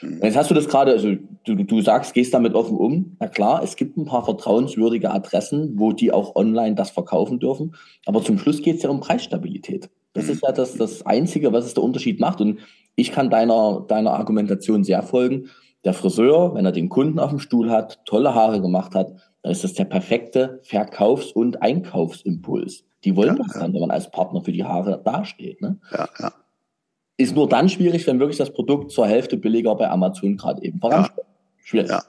[0.00, 0.20] Mhm.
[0.22, 3.16] Jetzt hast du das gerade, also du, du sagst, gehst damit offen um.
[3.20, 7.74] Na klar, es gibt ein paar vertrauenswürdige Adressen, wo die auch online das verkaufen dürfen.
[8.06, 9.90] Aber zum Schluss geht es ja um Preisstabilität.
[10.14, 12.40] Das ist ja das, das Einzige, was es der Unterschied macht.
[12.40, 12.60] Und
[12.96, 15.50] ich kann deiner, deiner Argumentation sehr folgen.
[15.84, 19.52] Der Friseur, wenn er den Kunden auf dem Stuhl hat, tolle Haare gemacht hat, dann
[19.52, 22.84] ist das der perfekte Verkaufs- und Einkaufsimpuls.
[23.04, 25.60] Die wollen ja, das dann, wenn man als Partner für die Haare dasteht.
[25.60, 25.78] Ne?
[25.92, 26.32] Ja, ja.
[27.16, 30.80] Ist nur dann schwierig, wenn wirklich das Produkt zur Hälfte billiger bei Amazon gerade eben
[30.80, 31.18] voransteht.
[31.18, 31.24] Ja.
[31.66, 31.90] Schwierig.
[31.90, 32.02] Ja.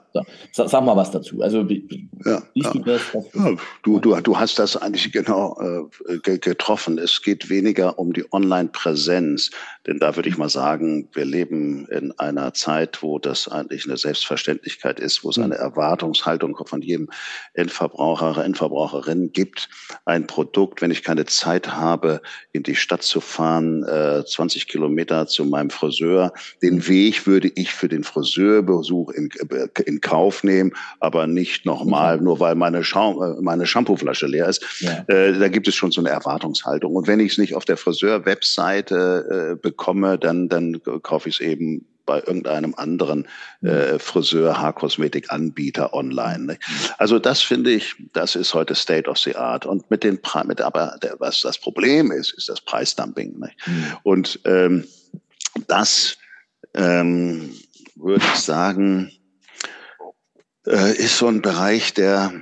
[0.52, 1.40] So, sag mal was dazu.
[1.40, 2.72] Also wie, ja, ja.
[2.72, 3.00] Du, das,
[3.32, 6.98] ja, du, du, du hast das eigentlich genau äh, getroffen.
[6.98, 9.50] Es geht weniger um die Online-Präsenz,
[9.86, 13.96] denn da würde ich mal sagen, wir leben in einer Zeit, wo das eigentlich eine
[13.96, 17.08] Selbstverständlichkeit ist, wo es eine Erwartungshaltung von jedem
[17.54, 19.68] Endverbraucher, Endverbraucherin gibt.
[20.04, 22.20] Ein Produkt, wenn ich keine Zeit habe,
[22.52, 26.32] in die Stadt zu fahren, äh, 20 Kilometer zu meinem Friseur,
[26.62, 29.30] den Weg würde ich für den Friseurbesuch in
[29.84, 34.64] in Kauf nehmen, aber nicht nochmal, nur weil meine, Schaum, äh, meine Shampooflasche leer ist.
[34.80, 35.04] Ja.
[35.08, 36.94] Äh, da gibt es schon so eine Erwartungshaltung.
[36.94, 41.40] Und wenn ich es nicht auf der Friseur-Webseite äh, bekomme, dann, dann kaufe ich es
[41.40, 43.26] eben bei irgendeinem anderen
[43.62, 46.44] äh, Friseur, Haarkosmetik-Anbieter online.
[46.44, 46.58] Ne?
[46.98, 49.66] Also das finde ich, das ist heute State of the Art.
[49.66, 53.38] Und mit den, mit, aber der, was das Problem ist, ist das Preisdumping.
[53.38, 53.50] Ne?
[53.66, 53.96] Mhm.
[54.04, 54.84] Und ähm,
[55.66, 56.16] das
[56.74, 57.50] ähm,
[57.96, 59.10] würde ich sagen,
[60.66, 62.32] äh, ist so ein Bereich, der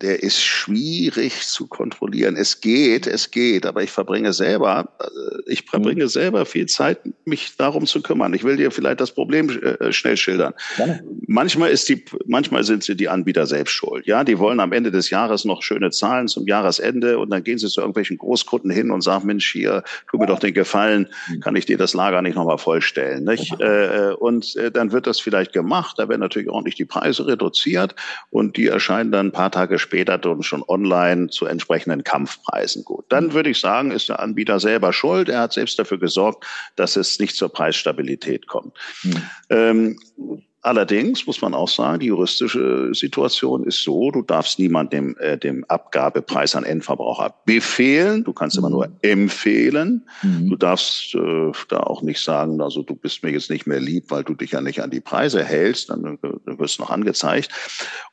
[0.00, 2.36] der ist schwierig zu kontrollieren.
[2.36, 6.08] Es geht, es geht, aber ich verbringe selber, äh, ich verbringe mhm.
[6.08, 8.34] selber viel Zeit, mich darum zu kümmern.
[8.34, 10.54] Ich will dir vielleicht das Problem äh, schnell schildern.
[10.76, 10.98] Ja.
[11.26, 14.06] Manchmal ist die, manchmal sind sie die Anbieter selbst schuld.
[14.06, 17.58] Ja, die wollen am Ende des Jahres noch schöne Zahlen zum Jahresende und dann gehen
[17.58, 21.40] sie zu irgendwelchen Großkunden hin und sagen, Mensch, hier, tu mir doch den Gefallen, mhm.
[21.40, 23.54] kann ich dir das Lager nicht nochmal vollstellen, nicht?
[23.58, 24.10] Ja.
[24.10, 27.94] Äh, und dann wird das vielleicht gemacht, da werden natürlich ordentlich die Preise reduziert
[28.30, 32.84] und die erscheinen dann ein paar Tage Tage später dann schon online zu entsprechenden Kampfpreisen.
[32.84, 35.28] Gut, dann würde ich sagen, ist der Anbieter selber schuld.
[35.28, 36.46] Er hat selbst dafür gesorgt,
[36.76, 38.74] dass es nicht zur Preisstabilität kommt.
[39.02, 39.22] Hm.
[39.50, 45.38] Ähm, Allerdings muss man auch sagen, die juristische Situation ist so, du darfst niemandem äh,
[45.38, 48.96] dem Abgabepreis an Endverbraucher befehlen, du kannst immer nur mhm.
[49.00, 50.06] empfehlen.
[50.22, 50.50] Mhm.
[50.50, 54.10] Du darfst äh, da auch nicht sagen, also du bist mir jetzt nicht mehr lieb,
[54.10, 56.90] weil du dich ja nicht an die Preise hältst, dann, äh, dann wirst du noch
[56.90, 57.50] angezeigt.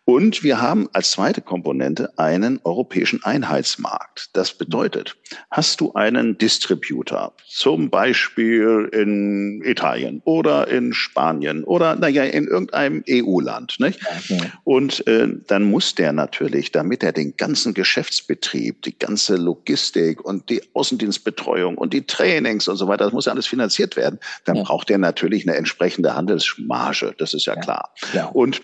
[0.06, 4.30] Und wir haben als zweite Komponente einen europäischen Einheitsmarkt.
[4.32, 5.18] Das bedeutet,
[5.52, 13.04] hast du einen Distributor, zum Beispiel in Italien oder in Spanien oder naja, in irgendeinem
[13.10, 14.00] EU-Land, nicht?
[14.06, 14.52] Okay.
[14.64, 20.50] Und äh, dann muss der natürlich, damit er den ganzen Geschäftsbetrieb, die ganze Logistik und
[20.50, 24.58] die Außendienstbetreuung und die Trainings und so weiter, das muss ja alles finanziert werden, dann
[24.58, 24.64] ja.
[24.64, 27.62] braucht er natürlich eine entsprechende Handelsmarge, das ist ja, ja.
[27.62, 27.94] klar.
[28.14, 28.26] Ja.
[28.28, 28.62] Und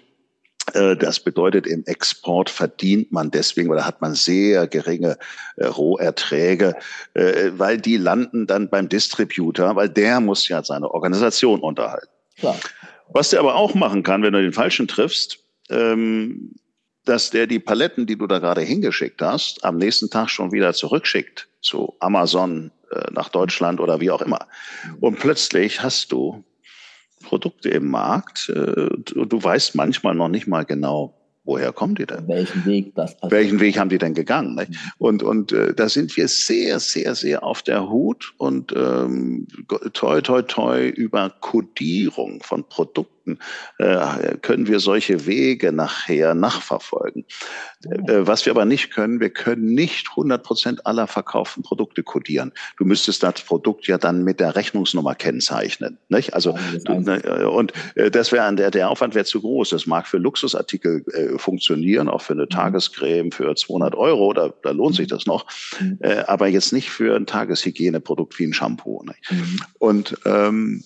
[0.73, 5.17] äh, das bedeutet, im Export verdient man deswegen oder hat man sehr geringe
[5.57, 6.75] äh, Roherträge,
[7.13, 12.07] äh, weil die landen dann beim Distributor, weil der muss ja seine Organisation unterhalten.
[12.37, 12.57] Klar.
[13.13, 15.39] Was der aber auch machen kann, wenn du den Falschen triffst,
[15.69, 16.55] ähm,
[17.05, 20.73] dass der die Paletten, die du da gerade hingeschickt hast, am nächsten Tag schon wieder
[20.73, 24.47] zurückschickt zu Amazon äh, nach Deutschland oder wie auch immer.
[24.99, 26.43] Und plötzlich hast du
[27.23, 32.27] Produkte im Markt äh, du weißt manchmal noch nicht mal genau, woher kommen die denn?
[32.27, 33.31] Welchen Weg das passiert?
[33.31, 34.55] Welchen Weg haben die denn gegangen?
[34.55, 34.67] Ne?
[34.97, 39.47] Und, und äh, da sind wir sehr, sehr, sehr auf der Hut und ähm,
[39.93, 43.39] toi, toi, toi über Kodierung von Produkten Produkten
[43.77, 47.25] äh, können wir solche Wege nachher nachverfolgen.
[47.85, 52.51] Äh, was wir aber nicht können, wir können nicht 100 Prozent aller verkauften Produkte kodieren.
[52.77, 55.97] Du müsstest das Produkt ja dann mit der Rechnungsnummer kennzeichnen.
[56.09, 56.33] Nicht?
[56.33, 56.57] Also
[56.87, 59.69] ne, äh, und äh, das wäre der der Aufwand wäre zu groß.
[59.69, 62.49] Das mag für Luxusartikel äh, funktionieren, auch für eine mhm.
[62.49, 65.45] Tagescreme für 200 Euro, da, da lohnt sich das noch,
[65.79, 65.97] mhm.
[66.01, 69.03] äh, aber jetzt nicht für ein Tageshygieneprodukt wie ein Shampoo.
[69.03, 69.59] Mhm.
[69.79, 70.83] Und ähm,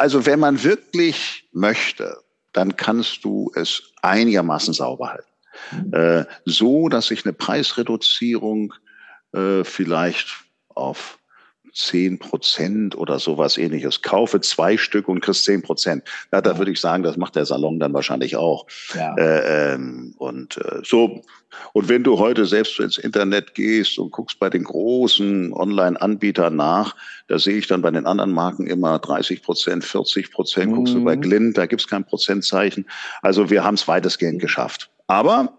[0.00, 2.16] also wenn man wirklich möchte,
[2.52, 5.30] dann kannst du es einigermaßen sauber halten.
[5.72, 5.94] Mhm.
[5.94, 8.72] Äh, so, dass sich eine Preisreduzierung
[9.32, 10.28] äh, vielleicht
[10.68, 11.19] auf
[11.72, 14.02] zehn Prozent oder sowas ähnliches.
[14.02, 16.04] Kaufe zwei Stück und kriegst zehn Prozent.
[16.32, 18.66] Ja, da würde ich sagen, das macht der Salon dann wahrscheinlich auch.
[18.94, 19.14] Ja.
[19.16, 21.22] Äh, ähm, und äh, so.
[21.72, 26.94] Und wenn du heute selbst ins Internet gehst und guckst bei den großen Online-Anbietern nach,
[27.26, 30.70] da sehe ich dann bei den anderen Marken immer 30 Prozent, 40 Prozent.
[30.70, 30.76] Mhm.
[30.76, 31.20] Guckst du bei mhm.
[31.22, 32.86] Glint, da gibt's kein Prozentzeichen.
[33.22, 34.90] Also wir haben es weitestgehend geschafft.
[35.06, 35.58] Aber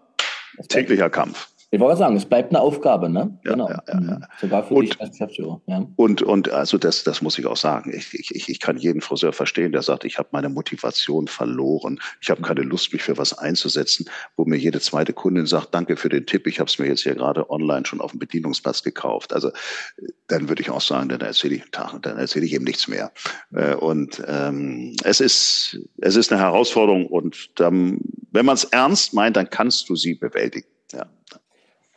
[0.68, 1.48] täglicher Kampf.
[1.74, 3.38] Ich wollte sagen, es bleibt eine Aufgabe, ne?
[3.46, 3.66] Ja, genau.
[3.66, 4.24] Ja, ja, mhm.
[4.38, 5.62] Sogar für und, dich als Geschäftsführer.
[5.66, 5.86] Ja.
[5.96, 7.94] Und, und also das, das muss ich auch sagen.
[7.96, 11.98] Ich, ich, ich kann jeden Friseur verstehen, der sagt, ich habe meine Motivation verloren.
[12.20, 14.04] Ich habe keine Lust, mich für was einzusetzen,
[14.36, 17.04] wo mir jede zweite Kundin sagt, danke für den Tipp, ich habe es mir jetzt
[17.04, 19.32] hier gerade online schon auf dem Bedienungsplatz gekauft.
[19.32, 19.50] Also
[20.28, 23.12] dann würde ich auch sagen, dann erzähle ich, dann erzähle ich ihm nichts mehr.
[23.54, 27.98] Äh, und ähm, es ist, es ist eine Herausforderung und dann,
[28.30, 30.66] wenn man es ernst meint, dann kannst du sie bewältigen.
[30.92, 31.06] Ja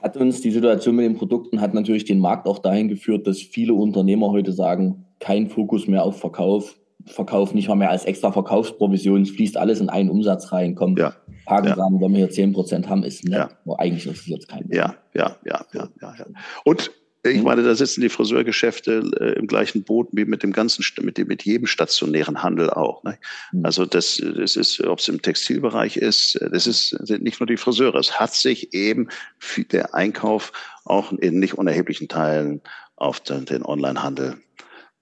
[0.05, 3.41] hat uns die Situation mit den Produkten hat natürlich den Markt auch dahin geführt, dass
[3.41, 6.77] viele Unternehmer heute sagen, kein Fokus mehr auf Verkauf,
[7.07, 10.99] Verkauf nicht mal mehr als extra Verkaufsprovision, es fließt alles in einen Umsatz rein, kommt
[10.99, 11.15] ja.
[11.47, 11.77] Haken ja.
[11.77, 13.75] wenn wir hier 10% haben, ist nett, ja.
[13.79, 16.25] eigentlich ist es jetzt kein Ja, ja, ja, ja, ja.
[16.65, 16.91] Und
[17.25, 21.17] ich meine, da sitzen die Friseurgeschäfte äh, im gleichen Boot wie mit dem ganzen, mit,
[21.17, 23.03] dem, mit jedem stationären Handel auch.
[23.03, 23.17] Ne?
[23.51, 23.65] Mhm.
[23.65, 27.57] Also das, das ist, ob es im Textilbereich ist, das ist sind nicht nur die
[27.57, 27.95] Friseure.
[27.95, 29.07] Es hat sich eben
[29.71, 30.51] der Einkauf
[30.83, 32.61] auch in nicht unerheblichen Teilen
[32.95, 34.37] auf den, den Onlinehandel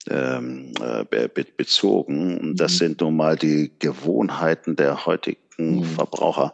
[0.10, 2.38] ähm, äh, be bezogen.
[2.38, 2.78] Und das mhm.
[2.78, 5.84] sind nun mal die Gewohnheiten der heutigen mhm.
[5.84, 6.54] Verbraucher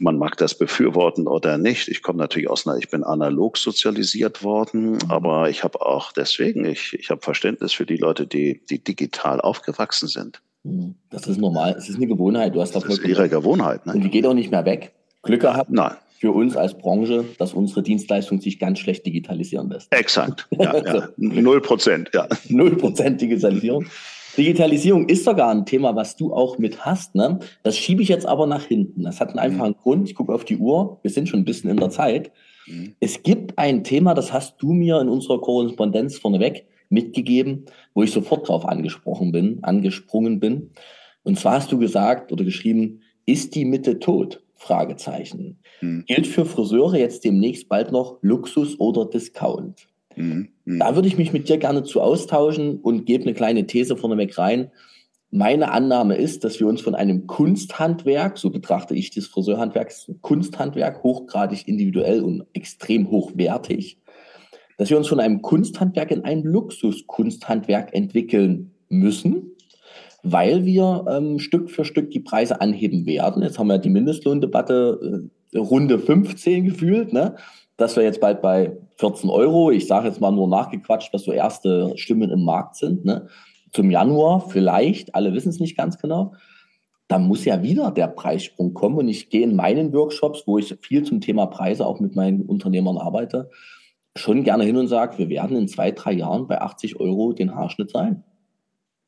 [0.00, 1.88] man mag das befürworten oder nicht.
[1.88, 4.98] Ich komme natürlich aus einer, ich bin analog sozialisiert worden, mhm.
[5.08, 9.40] aber ich habe auch deswegen, ich, ich habe Verständnis für die Leute, die, die digital
[9.40, 10.42] aufgewachsen sind.
[10.64, 10.94] Mhm.
[11.10, 12.54] Das ist normal, es ist eine Gewohnheit.
[12.54, 13.86] Du hast das, das ist ihre Gewohnheit.
[13.86, 13.94] Ne?
[13.94, 14.92] Und die geht auch nicht mehr weg.
[15.22, 15.70] Glück gehabt.
[15.70, 19.90] Nein für uns als Branche, dass unsere Dienstleistung sich ganz schlecht digitalisieren lässt.
[19.90, 20.46] Exakt.
[20.58, 21.08] Ja, ja.
[21.16, 22.28] Null Prozent, ja.
[22.50, 23.86] Null Prozent Digitalisierung.
[24.36, 27.14] Digitalisierung ist sogar ein Thema, was du auch mit hast.
[27.14, 27.38] Ne?
[27.62, 29.02] Das schiebe ich jetzt aber nach hinten.
[29.02, 29.82] Das hat einen einfachen mhm.
[29.82, 30.08] Grund.
[30.08, 30.98] Ich gucke auf die Uhr.
[31.02, 32.32] Wir sind schon ein bisschen in der Zeit.
[32.66, 32.94] Mhm.
[33.00, 38.10] Es gibt ein Thema, das hast du mir in unserer Korrespondenz vorneweg mitgegeben, wo ich
[38.10, 40.70] sofort drauf angesprochen bin, angesprungen bin.
[41.22, 44.42] Und zwar hast du gesagt oder geschrieben, ist die Mitte tot?
[44.60, 45.58] Fragezeichen.
[45.80, 46.04] Mhm.
[46.06, 49.88] Gilt für Friseure jetzt demnächst bald noch Luxus oder Discount?
[50.16, 50.48] Mhm.
[50.64, 54.36] Da würde ich mich mit dir gerne zu austauschen und gebe eine kleine These vorneweg
[54.38, 54.70] rein.
[55.32, 59.92] Meine Annahme ist, dass wir uns von einem Kunsthandwerk, so betrachte ich das Friseurhandwerk,
[60.22, 63.98] Kunsthandwerk, hochgradig individuell und extrem hochwertig,
[64.76, 69.52] dass wir uns von einem Kunsthandwerk in ein Luxuskunsthandwerk entwickeln müssen,
[70.24, 73.42] weil wir ähm, Stück für Stück die Preise anheben werden.
[73.42, 77.12] Jetzt haben wir die Mindestlohndebatte äh, Runde 15 gefühlt.
[77.12, 77.36] Ne?
[77.80, 81.32] Dass wir jetzt bald bei 14 Euro, ich sage jetzt mal nur nachgequatscht, was so
[81.32, 83.26] erste Stimmen im Markt sind, ne?
[83.72, 86.34] zum Januar vielleicht, alle wissen es nicht ganz genau,
[87.08, 88.98] dann muss ja wieder der Preissprung kommen.
[88.98, 92.42] Und ich gehe in meinen Workshops, wo ich viel zum Thema Preise auch mit meinen
[92.42, 93.50] Unternehmern arbeite,
[94.14, 97.54] schon gerne hin und sage, wir werden in zwei, drei Jahren bei 80 Euro den
[97.54, 98.24] Haarschnitt sein.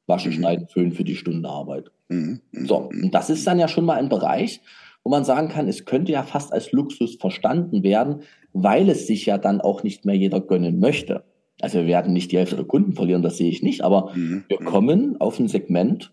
[0.06, 0.36] Waschen, mhm.
[0.36, 1.90] schneiden, föhnen für die Stunde Arbeit.
[2.08, 2.40] Mhm.
[2.52, 2.66] mhm.
[2.66, 4.60] So, und das ist dann ja schon mal ein Bereich,
[5.04, 9.26] wo man sagen kann, es könnte ja fast als Luxus verstanden werden, weil es sich
[9.26, 11.24] ja dann auch nicht mehr jeder gönnen möchte.
[11.60, 14.44] Also wir werden nicht die Hälfte der Kunden verlieren, das sehe ich nicht, aber mhm.
[14.48, 16.12] wir kommen auf ein Segment,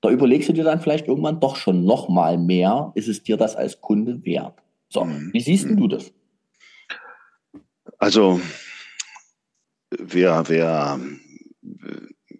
[0.00, 3.36] da überlegst du dir dann vielleicht irgendwann doch schon noch mal mehr, ist es dir
[3.36, 4.54] das als Kunde wert?
[4.88, 5.30] So, mhm.
[5.32, 5.76] wie siehst mhm.
[5.76, 6.12] du das?
[7.98, 8.40] Also
[9.90, 11.00] wir, wir,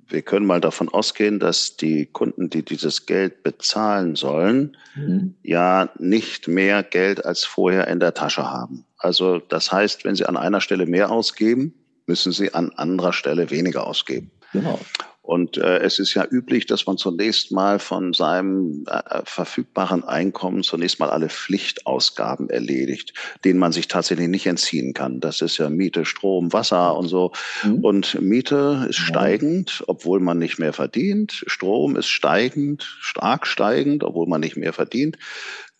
[0.08, 5.34] wir können mal davon ausgehen, dass die Kunden, die dieses Geld bezahlen sollen, mhm.
[5.42, 8.84] ja nicht mehr Geld als vorher in der Tasche haben.
[8.98, 11.74] Also das heißt, wenn sie an einer Stelle mehr ausgeben,
[12.06, 14.30] müssen sie an anderer Stelle weniger ausgeben.
[14.52, 14.80] Genau.
[15.28, 20.62] Und äh, es ist ja üblich, dass man zunächst mal von seinem äh, verfügbaren Einkommen
[20.62, 23.12] zunächst mal alle Pflichtausgaben erledigt,
[23.44, 25.20] denen man sich tatsächlich nicht entziehen kann.
[25.20, 27.32] Das ist ja Miete, Strom, Wasser und so.
[27.62, 27.84] Mhm.
[27.84, 31.44] Und Miete ist steigend, obwohl man nicht mehr verdient.
[31.46, 35.18] Strom ist steigend, stark steigend, obwohl man nicht mehr verdient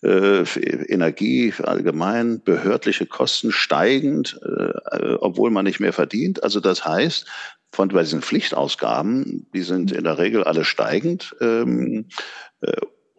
[0.01, 0.43] äh,
[0.87, 6.43] Energie allgemein, behördliche Kosten steigend, äh, obwohl man nicht mehr verdient.
[6.43, 7.25] Also das heißt,
[7.71, 12.05] von bei diesen Pflichtausgaben, die sind in der Regel alle steigend, ähm,
[12.61, 12.71] äh,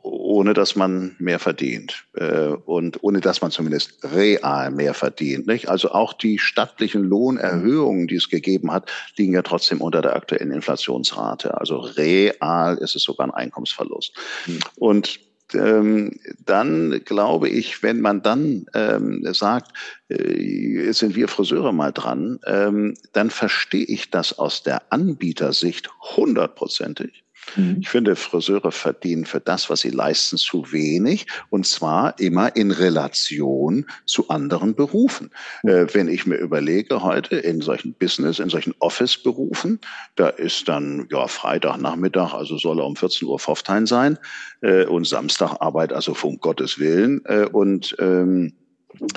[0.03, 5.47] ohne dass man mehr verdient äh, und ohne dass man zumindest real mehr verdient.
[5.47, 5.69] Nicht?
[5.69, 10.53] Also auch die stattlichen Lohnerhöhungen, die es gegeben hat, liegen ja trotzdem unter der aktuellen
[10.53, 11.59] Inflationsrate.
[11.61, 14.17] Also real ist es sogar ein Einkommensverlust.
[14.47, 14.59] Mhm.
[14.77, 15.21] Und
[15.55, 19.73] ähm, dann glaube ich, wenn man dann ähm, sagt,
[20.09, 27.25] äh, sind wir Friseure mal dran, ähm, dann verstehe ich das aus der Anbietersicht hundertprozentig.
[27.57, 27.79] Mhm.
[27.81, 32.71] Ich finde, Friseure verdienen für das, was sie leisten, zu wenig und zwar immer in
[32.71, 35.31] Relation zu anderen Berufen.
[35.63, 35.71] Mhm.
[35.71, 39.81] Äh, wenn ich mir überlege, heute in solchen Business, in solchen Office-Berufen,
[40.17, 44.19] da ist dann ja Freitagnachmittag, also soll er um 14 Uhr Pfofftein sein
[44.61, 48.53] äh, und Samstagarbeit, also um Gottes Willen äh, und ähm,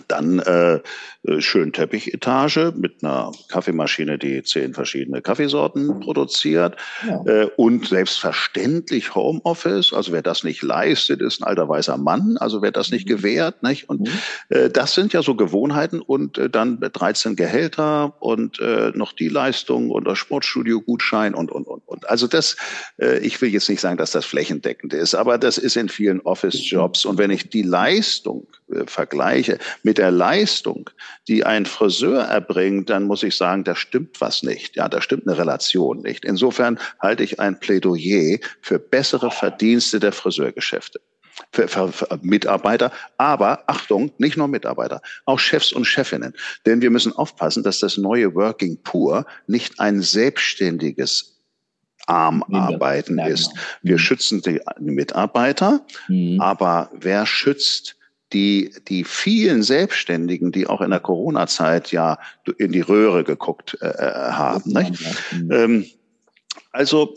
[0.08, 0.80] dann äh,
[1.40, 6.76] schön Teppichetage mit einer Kaffeemaschine, die zehn verschiedene Kaffeesorten produziert.
[7.08, 7.24] Ja.
[7.26, 9.94] Äh, und selbstverständlich Homeoffice.
[9.94, 12.38] Also wer das nicht leistet, ist ein alter weißer Mann.
[12.38, 13.16] Also wer das nicht mhm.
[13.16, 13.64] gewährt.
[13.64, 13.90] Nicht?
[13.90, 14.10] Und mhm.
[14.50, 16.02] äh, das sind ja so Gewohnheiten.
[16.02, 21.68] Und äh, dann 13 Gehälter und äh, noch die Leistung und das Sportstudio-Gutschein und, und,
[21.68, 22.10] und, und.
[22.10, 22.58] Also das,
[23.00, 26.20] äh, ich will jetzt nicht sagen, dass das flächendeckend ist, aber das ist in vielen
[26.22, 27.06] Office-Jobs.
[27.06, 28.48] Und wenn ich die Leistung
[28.86, 30.90] vergleiche mit der Leistung,
[31.28, 34.76] die ein Friseur erbringt, dann muss ich sagen, da stimmt was nicht.
[34.76, 36.26] Ja, da stimmt eine Relation nicht.
[36.26, 41.02] Insofern halte ich ein Plädoyer für bessere Verdienste der Friseurgeschäfte.
[41.52, 46.34] Für, für, für Mitarbeiter, aber Achtung, nicht nur Mitarbeiter, auch Chefs und Chefinnen.
[46.68, 51.34] Denn wir müssen aufpassen, dass das neue Working Poor nicht ein selbstständiges
[52.08, 53.50] Armarbeiten ja, ist.
[53.50, 53.62] Genau.
[53.82, 54.00] Wir mhm.
[54.00, 56.40] schützen die Mitarbeiter, mhm.
[56.40, 57.96] aber wer schützt
[58.34, 62.18] die, die vielen Selbstständigen, die auch in der Corona-Zeit ja
[62.58, 64.72] in die Röhre geguckt äh, äh haben.
[64.72, 65.04] Nicht?
[65.52, 65.86] Ähm,
[66.72, 67.16] also,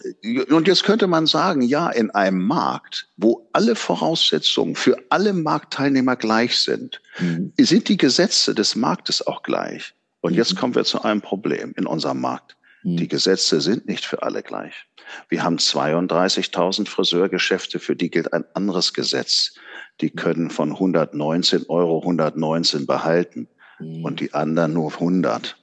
[0.50, 6.14] und jetzt könnte man sagen, ja, in einem Markt, wo alle Voraussetzungen für alle Marktteilnehmer
[6.16, 7.54] gleich sind, mhm.
[7.58, 9.94] sind die Gesetze des Marktes auch gleich.
[10.20, 10.38] Und mhm.
[10.38, 12.56] jetzt kommen wir zu einem Problem in unserem Markt.
[12.82, 12.98] Mhm.
[12.98, 14.74] Die Gesetze sind nicht für alle gleich.
[15.30, 19.54] Wir haben 32.000 Friseurgeschäfte, für die gilt ein anderes Gesetz
[20.00, 24.04] die können von 119 Euro 119 behalten mhm.
[24.04, 25.56] und die anderen nur 100.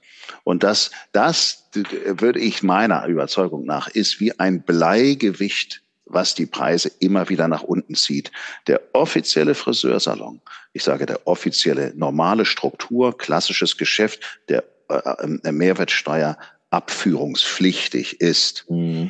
[0.43, 6.91] Und das, das würde ich meiner Überzeugung nach, ist wie ein Bleigewicht, was die Preise
[6.99, 8.31] immer wieder nach unten zieht.
[8.67, 10.41] Der offizielle Friseursalon,
[10.73, 16.37] ich sage der offizielle normale Struktur, klassisches Geschäft, der äh, Mehrwertsteuer
[16.69, 19.09] abführungspflichtig ist, mhm.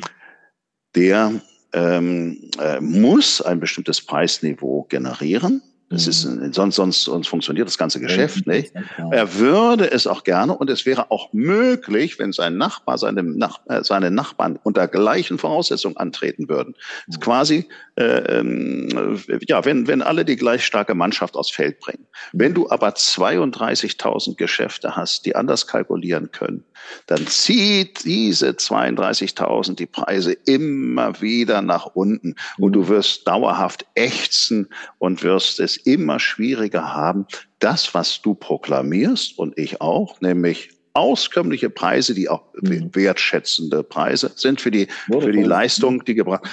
[0.94, 1.40] der
[1.74, 5.62] ähm, äh, muss ein bestimmtes Preisniveau generieren.
[5.90, 6.52] Das ist, mhm.
[6.52, 8.72] sonst, sonst, sonst funktioniert das ganze Geschäft nicht.
[9.10, 13.60] Er würde es auch gerne und es wäre auch möglich, wenn sein Nachbar, seine, Nach
[13.68, 16.74] äh, seine Nachbarn unter gleichen Voraussetzungen antreten würden.
[17.06, 21.78] Das ist quasi, äh, ähm, ja, wenn, wenn alle die gleich starke Mannschaft aufs Feld
[21.78, 22.06] bringen.
[22.32, 26.64] Wenn du aber 32.000 Geschäfte hast, die anders kalkulieren können,
[27.06, 34.68] dann zieht diese 32.000 die Preise immer wieder nach unten und du wirst dauerhaft ächzen
[34.98, 37.26] und wirst es immer schwieriger haben,
[37.60, 42.90] das, was du proklamierst und ich auch, nämlich auskömmliche Preise, die auch mhm.
[42.92, 46.48] wertschätzende Preise sind für die, für die Leistung, die gebracht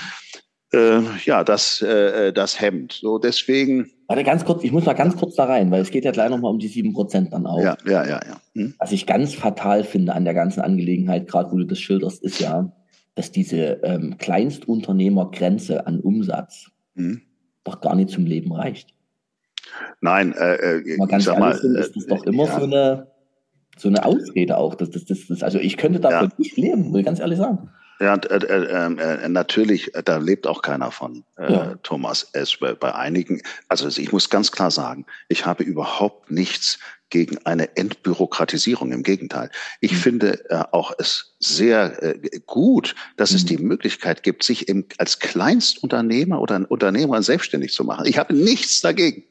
[0.74, 2.94] äh, ja, das, äh, das hemmt.
[2.94, 3.92] So deswegen.
[4.08, 6.30] Warte, ganz kurz, ich muss mal ganz kurz da rein, weil es geht ja gleich
[6.30, 7.62] nochmal um die sieben Prozent dann auch.
[7.62, 8.42] Ja, ja, ja, ja.
[8.56, 8.74] Hm?
[8.80, 12.40] Was ich ganz fatal finde an der ganzen Angelegenheit, gerade wo du das schilderst, ist
[12.40, 12.72] ja,
[13.16, 17.22] dass diese ähm, Kleinstunternehmergrenze an Umsatz hm?
[17.64, 18.94] doch gar nicht zum Leben reicht.
[20.02, 22.60] Nein, äh, äh mal ganz ich sag mal, sind, ist das doch immer ja.
[22.60, 23.12] so eine
[23.78, 24.76] so eine Ausrede auch.
[24.76, 26.36] Das, das, das, das, also ich könnte davon ja.
[26.38, 27.70] nicht leben, ich ganz ehrlich sagen.
[28.02, 31.76] Ja, äh, äh, äh, natürlich, da lebt auch keiner von, äh, ja.
[31.84, 32.28] Thomas.
[32.34, 36.80] Es bei, einigen, also ich muss ganz klar sagen, ich habe überhaupt nichts
[37.12, 38.92] gegen eine Entbürokratisierung.
[38.92, 39.52] Im Gegenteil.
[39.82, 39.98] Ich mhm.
[39.98, 43.36] finde äh, auch es sehr äh, gut, dass mhm.
[43.36, 48.08] es die Möglichkeit gibt, sich im, als Kleinstunternehmer oder Unternehmer selbstständig zu machen.
[48.08, 49.26] Ich habe nichts dagegen.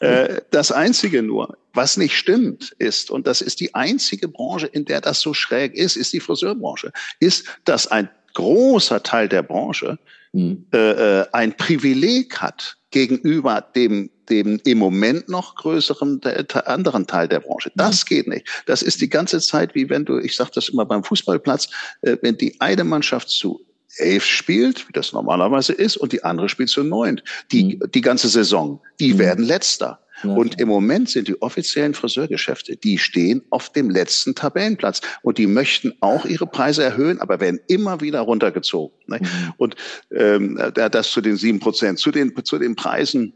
[0.00, 0.06] Mhm.
[0.06, 4.86] Äh, das Einzige nur, was nicht stimmt, ist, und das ist die einzige Branche, in
[4.86, 9.98] der das so schräg ist, ist die Friseurbranche, ist, dass ein großer Teil der Branche
[10.32, 10.66] mhm.
[10.72, 16.20] äh, ein Privileg hat gegenüber dem dem im Moment noch größeren
[16.64, 17.70] anderen Teil der Branche.
[17.76, 18.08] Das mhm.
[18.08, 18.46] geht nicht.
[18.66, 21.68] Das ist die ganze Zeit wie wenn du, ich sage das immer beim Fußballplatz,
[22.02, 23.64] äh, wenn die eine Mannschaft zu
[23.98, 27.20] elf spielt, wie das normalerweise ist, und die andere spielt zu neun.
[27.52, 27.90] Die, mhm.
[27.94, 29.18] die ganze Saison, die mhm.
[29.18, 30.00] werden letzter.
[30.22, 35.38] Ja, und im Moment sind die offiziellen Friseurgeschäfte, die stehen auf dem letzten Tabellenplatz und
[35.38, 38.96] die möchten auch ihre Preise erhöhen, aber werden immer wieder runtergezogen.
[39.06, 39.20] Ne?
[39.20, 39.52] Mhm.
[39.56, 39.76] Und
[40.10, 43.34] ähm, das zu den sieben Prozent, zu den zu den Preisen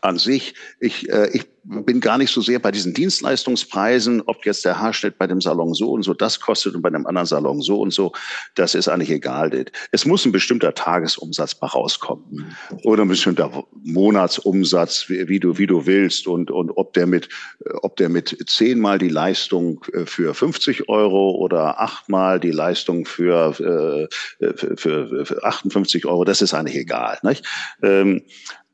[0.00, 4.64] an sich, ich, äh, ich bin gar nicht so sehr bei diesen Dienstleistungspreisen, ob jetzt
[4.64, 7.60] der Haarschnitt bei dem Salon so und so das kostet und bei dem anderen Salon
[7.60, 8.12] so und so,
[8.54, 9.50] das ist eigentlich egal.
[9.90, 15.86] Es muss ein bestimmter Tagesumsatz bei rauskommen oder ein bestimmter Monatsumsatz, wie, du wie du
[15.86, 17.28] willst und und ob der mit
[17.82, 24.08] ob der mit zehnmal die Leistung äh, für 50 Euro oder achtmal die Leistung für,
[24.40, 27.18] äh, für, für 58 Euro, das ist eigentlich egal.
[27.22, 27.44] Nicht?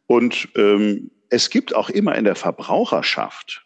[0.06, 3.62] Und ähm, es gibt auch immer in der Verbraucherschaft,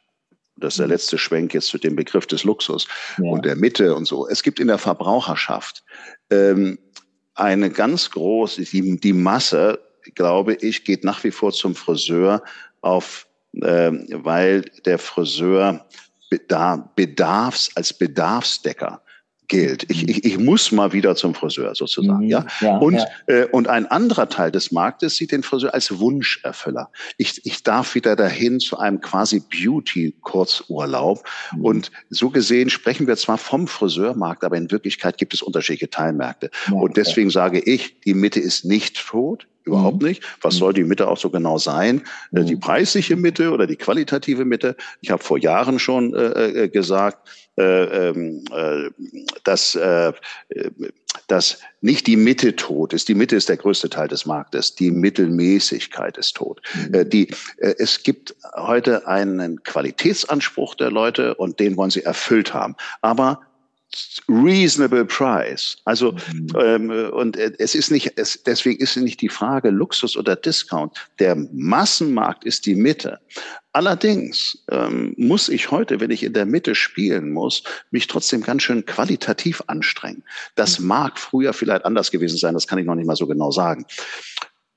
[0.57, 0.93] das ist der mhm.
[0.93, 2.87] letzte Schwenk jetzt zu dem Begriff des Luxus
[3.19, 3.31] ja.
[3.31, 5.83] und der Mitte und so, es gibt in der Verbraucherschaft
[6.31, 6.79] ähm,
[7.35, 9.81] eine ganz große, die, die Masse,
[10.15, 12.43] glaube ich, geht nach wie vor zum Friseur
[12.83, 15.87] auf, äh, weil der Friseur
[16.49, 19.03] da Bedarfs als Bedarfsdecker
[19.51, 19.91] gilt.
[19.91, 22.25] Ich, ich, ich muss mal wieder zum Friseur sozusagen.
[22.25, 22.47] Mhm, ja?
[22.61, 23.07] ja und, ja.
[23.27, 26.91] Äh, und ein anderer Teil des Marktes sieht den Friseur als Wunscherfüller.
[27.19, 31.23] Ich, ich darf wieder dahin zu einem quasi Beauty-Kurzurlaub.
[31.55, 31.65] Mhm.
[31.65, 36.51] Und so gesehen sprechen wir zwar vom Friseurmarkt, aber in Wirklichkeit gibt es unterschiedliche Teilmärkte.
[36.69, 39.47] Ja, und deswegen sage ich, die Mitte ist nicht tot.
[39.65, 40.09] Überhaupt mhm.
[40.09, 40.23] nicht.
[40.41, 42.03] Was soll die Mitte auch so genau sein?
[42.33, 42.61] Äh, die mhm.
[42.61, 44.75] preisliche Mitte oder die qualitative Mitte?
[45.03, 47.29] Ich habe vor Jahren schon äh, äh gesagt,
[47.61, 48.91] äh, ähm, äh,
[49.45, 50.13] dass, äh,
[51.27, 53.09] dass nicht die Mitte tot ist.
[53.09, 54.75] Die Mitte ist der größte Teil des Marktes.
[54.75, 56.63] Die Mittelmäßigkeit ist tot.
[56.75, 57.11] Mhm.
[57.11, 62.77] Die, es gibt heute einen Qualitätsanspruch der Leute und den wollen sie erfüllt haben.
[63.03, 63.41] Aber
[64.29, 65.77] reasonable price.
[65.85, 66.49] Also mhm.
[66.59, 70.97] ähm, und es ist nicht, es, deswegen ist nicht die Frage Luxus oder Discount.
[71.19, 73.19] Der Massenmarkt ist die Mitte.
[73.73, 78.63] Allerdings ähm, muss ich heute, wenn ich in der Mitte spielen muss, mich trotzdem ganz
[78.63, 80.25] schön qualitativ anstrengen.
[80.55, 80.87] Das mhm.
[80.89, 83.87] mag früher vielleicht anders gewesen sein, das kann ich noch nicht mal so genau sagen.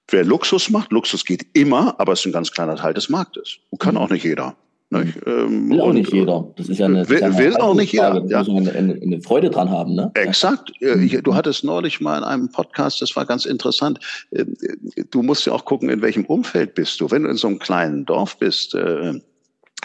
[0.09, 3.57] Wer Luxus macht, Luxus geht immer, aber es ist ein ganz kleiner Teil des Marktes.
[3.70, 4.01] Und kann mhm.
[4.01, 4.55] auch nicht jeder.
[5.01, 5.17] Nicht?
[5.25, 6.47] Ähm, will auch nicht jeder.
[6.55, 8.21] Das ist ja eine, will, eine will auch nicht jeder.
[8.21, 9.95] Da muss man eine, eine, Freude dran haben.
[9.95, 10.11] Ne?
[10.13, 10.71] Exakt.
[10.81, 11.03] Mhm.
[11.03, 13.99] Ich, du hattest neulich mal in einem Podcast, das war ganz interessant.
[14.31, 14.55] Ähm,
[15.11, 17.11] du musst ja auch gucken, in welchem Umfeld bist du.
[17.11, 19.13] Wenn du in so einem kleinen Dorf bist, äh,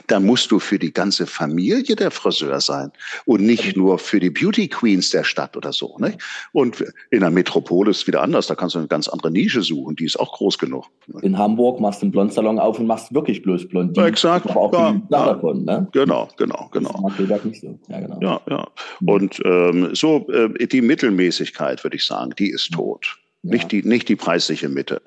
[0.07, 2.91] dann musst du für die ganze Familie der Friseur sein
[3.27, 5.97] und nicht nur für die Beauty Queens der Stadt oder so.
[5.99, 6.19] Nicht?
[6.53, 8.47] Und in der Metropole ist es wieder anders.
[8.47, 9.97] Da kannst du eine ganz andere Nische suchen.
[9.97, 10.87] Die ist auch groß genug.
[11.23, 14.09] In Hamburg machst du einen Blondsalon auf und machst wirklich bloß Blondinen.
[14.09, 14.49] Exakt.
[14.51, 15.27] Aber auch ja, ja.
[15.35, 15.89] Davon, ne?
[15.93, 17.11] Genau, genau, genau.
[17.19, 17.79] Das nicht so.
[17.89, 18.19] Ja, genau.
[18.21, 18.69] Ja, ja.
[19.05, 23.19] Und ähm, so äh, die Mittelmäßigkeit, würde ich sagen, die ist tot.
[23.43, 25.01] Nicht, die, nicht die preisliche Mitte.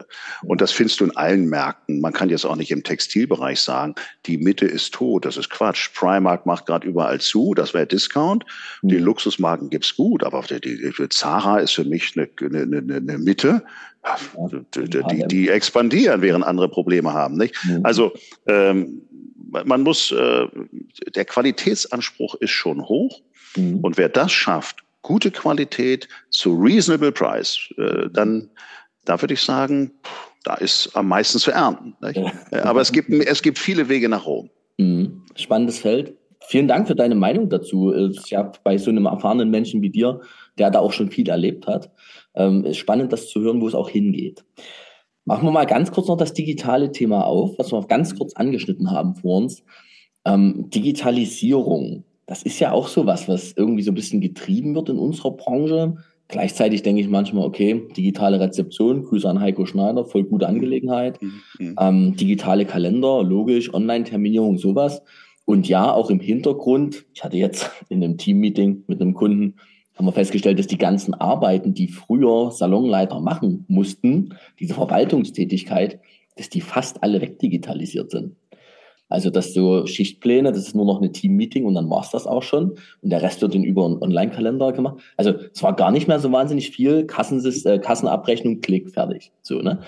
[0.43, 1.99] Und das findest du in allen Märkten.
[1.99, 3.93] Man kann jetzt auch nicht im Textilbereich sagen,
[4.25, 5.25] die Mitte ist tot.
[5.25, 5.89] Das ist Quatsch.
[5.93, 7.53] Primark macht gerade überall zu.
[7.53, 8.45] Das wäre Discount.
[8.83, 9.03] Die mhm.
[9.03, 10.23] Luxusmarken gibt's gut.
[10.23, 13.63] Aber die, die, die Zara ist für mich eine, eine, eine, eine Mitte.
[14.75, 17.37] Die, die, die, expandieren, während andere Probleme haben.
[17.37, 17.55] Nicht?
[17.65, 17.81] Mhm.
[17.83, 18.13] Also
[18.47, 19.01] ähm,
[19.51, 20.47] man muss, äh,
[21.13, 23.21] der Qualitätsanspruch ist schon hoch.
[23.57, 23.79] Mhm.
[23.79, 28.49] Und wer das schafft, gute Qualität zu reasonable price, äh, dann
[29.05, 29.91] da würde ich sagen,
[30.43, 31.95] da ist am meisten zu ernten.
[32.13, 32.63] Ja.
[32.63, 34.49] Aber es gibt, es gibt viele Wege nach Rom.
[34.77, 35.23] Mhm.
[35.35, 36.15] Spannendes Feld.
[36.47, 37.93] Vielen Dank für deine Meinung dazu.
[37.93, 40.21] Ich habe bei so einem erfahrenen Menschen wie dir,
[40.57, 41.91] der da auch schon viel erlebt hat,
[42.35, 44.43] ähm, ist spannend, das zu hören, wo es auch hingeht.
[45.23, 48.89] Machen wir mal ganz kurz noch das digitale Thema auf, was wir ganz kurz angeschnitten
[48.89, 49.63] haben vor uns.
[50.25, 54.87] Ähm, Digitalisierung das ist ja auch so was, was irgendwie so ein bisschen getrieben wird
[54.87, 55.97] in unserer Branche.
[56.29, 61.21] Gleichzeitig denke ich manchmal, okay, digitale Rezeption, Grüße an Heiko Schneider, voll gute Angelegenheit.
[61.21, 61.41] Mhm.
[61.59, 61.75] mhm.
[61.77, 65.01] Ähm, digitale Kalender, logisch, Online-Terminierung, sowas.
[65.43, 69.55] Und ja, auch im Hintergrund, ich hatte jetzt in einem Team-Meeting mit einem Kunden,
[69.95, 75.99] haben wir festgestellt, dass die ganzen Arbeiten, die früher Salonleiter machen mussten, diese Verwaltungstätigkeit,
[76.37, 78.37] dass die fast alle wegdigitalisiert sind.
[79.11, 82.43] Also, dass du Schichtpläne, das ist nur noch eine Team-Meeting und dann war's das auch
[82.43, 82.77] schon.
[83.01, 85.01] Und der Rest wird dann über einen Online-Kalender gemacht.
[85.17, 87.05] Also, es war gar nicht mehr so wahnsinnig viel.
[87.05, 89.31] Kassensys äh, Kassenabrechnung, Klick, fertig.
[89.41, 89.81] So, ne?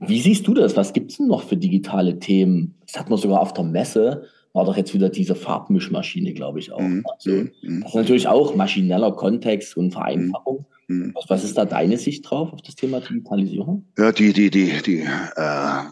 [0.00, 0.76] Wie siehst du das?
[0.76, 2.74] Was gibt's denn noch für digitale Themen?
[2.86, 6.72] Das hat man sogar auf der Messe, war doch jetzt wieder diese Farbmischmaschine, glaube ich
[6.72, 6.80] auch.
[6.80, 7.04] Mhm.
[7.14, 7.82] Also, mhm.
[7.82, 10.66] das ist natürlich auch maschineller Kontext und Vereinfachung.
[10.88, 10.96] Mhm.
[10.96, 11.14] mhm.
[11.14, 13.84] Was, was, ist da deine Sicht drauf auf das Thema Digitalisierung?
[13.96, 15.82] Ja, die, die, die, die, äh,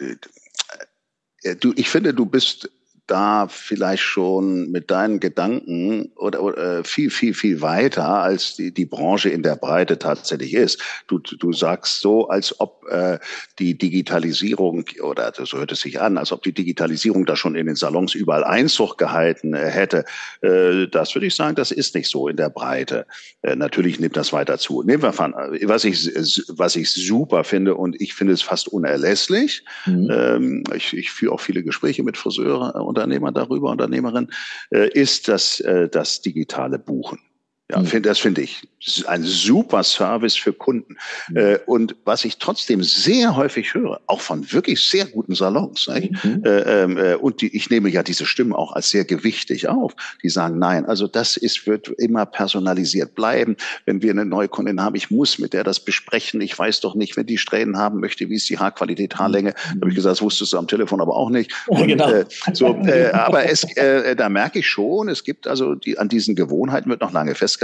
[0.00, 0.16] die,
[1.60, 2.70] du, ich finde, du bist
[3.06, 8.72] da vielleicht schon mit deinen Gedanken oder, oder äh, viel, viel, viel weiter, als die,
[8.72, 10.80] die Branche in der Breite tatsächlich ist.
[11.08, 13.18] Du, du sagst so, als ob äh,
[13.58, 17.66] die Digitalisierung, oder so hört es sich an, als ob die Digitalisierung da schon in
[17.66, 20.04] den Salons überall Einzug gehalten äh, hätte.
[20.40, 23.06] Äh, das würde ich sagen, das ist nicht so in der Breite.
[23.42, 24.82] Äh, natürlich nimmt das weiter zu.
[24.82, 26.06] Nehmen wir von, was ich,
[26.56, 29.64] was ich super finde und ich finde es fast unerlässlich.
[29.86, 30.10] Mhm.
[30.10, 32.16] Ähm, ich, ich führe auch viele Gespräche mit
[32.92, 34.30] Friseurunternehmern darüber, Unternehmerinnen,
[34.70, 37.18] äh, ist das, äh, das digitale Buchen.
[37.72, 37.86] Ja, mhm.
[37.86, 38.62] find, das finde ich
[39.06, 40.96] ein super Service für Kunden.
[41.30, 41.58] Mhm.
[41.66, 46.42] Und was ich trotzdem sehr häufig höre, auch von wirklich sehr guten Salons, mhm.
[46.44, 49.94] äh, ähm, äh, und die, ich nehme ja diese Stimmen auch als sehr gewichtig auf,
[50.22, 53.56] die sagen, nein, also das ist, wird immer personalisiert bleiben.
[53.86, 56.40] Wenn wir eine neue Kundin haben, ich muss mit der das besprechen.
[56.40, 59.50] Ich weiß doch nicht, wenn die Strähnen haben möchte, wie ist die Haarqualität, Haarlänge.
[59.50, 59.54] Mhm.
[59.54, 61.52] Da habe ich gesagt, das wusstest du am Telefon aber auch nicht.
[61.68, 62.10] Und, genau.
[62.10, 66.08] Äh, so, äh, aber es, äh, da merke ich schon, es gibt also die, an
[66.08, 67.61] diesen Gewohnheiten wird noch lange festgehalten.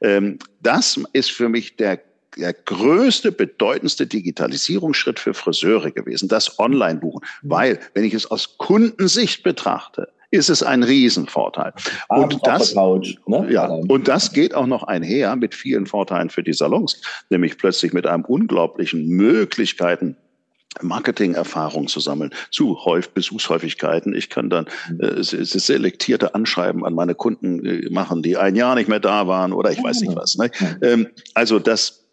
[0.00, 2.00] Ähm, das ist für mich der
[2.38, 7.22] der größte, bedeutendste Digitalisierungsschritt für Friseure gewesen, das Online-Buchen.
[7.42, 7.50] Mhm.
[7.50, 11.72] Weil, wenn ich es aus Kundensicht betrachte, ist es ein Riesenvorteil.
[12.08, 13.48] Und das, Couch, ne?
[13.50, 17.92] ja, und das geht auch noch einher mit vielen Vorteilen für die Salons, nämlich plötzlich
[17.92, 20.16] mit einem unglaublichen Möglichkeiten,
[20.80, 24.14] Marketing-Erfahrung zu sammeln zu Häuf Besuchshäufigkeiten.
[24.14, 25.00] Ich kann dann mhm.
[25.00, 29.52] äh, selektierte Anschreiben an meine Kunden äh, machen, die ein Jahr nicht mehr da waren
[29.52, 30.36] oder ich weiß nicht was.
[30.36, 30.50] Ne?
[30.82, 32.04] Ähm, also das,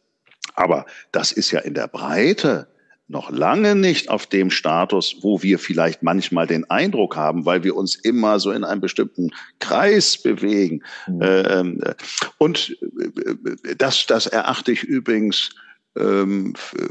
[0.55, 2.67] aber das ist ja in der Breite
[3.09, 7.75] noch lange nicht auf dem Status, wo wir vielleicht manchmal den Eindruck haben, weil wir
[7.75, 10.83] uns immer so in einem bestimmten Kreis bewegen.
[11.07, 11.21] Mhm.
[11.21, 11.93] Ähm, äh,
[12.37, 15.51] und äh, das, das erachte ich übrigens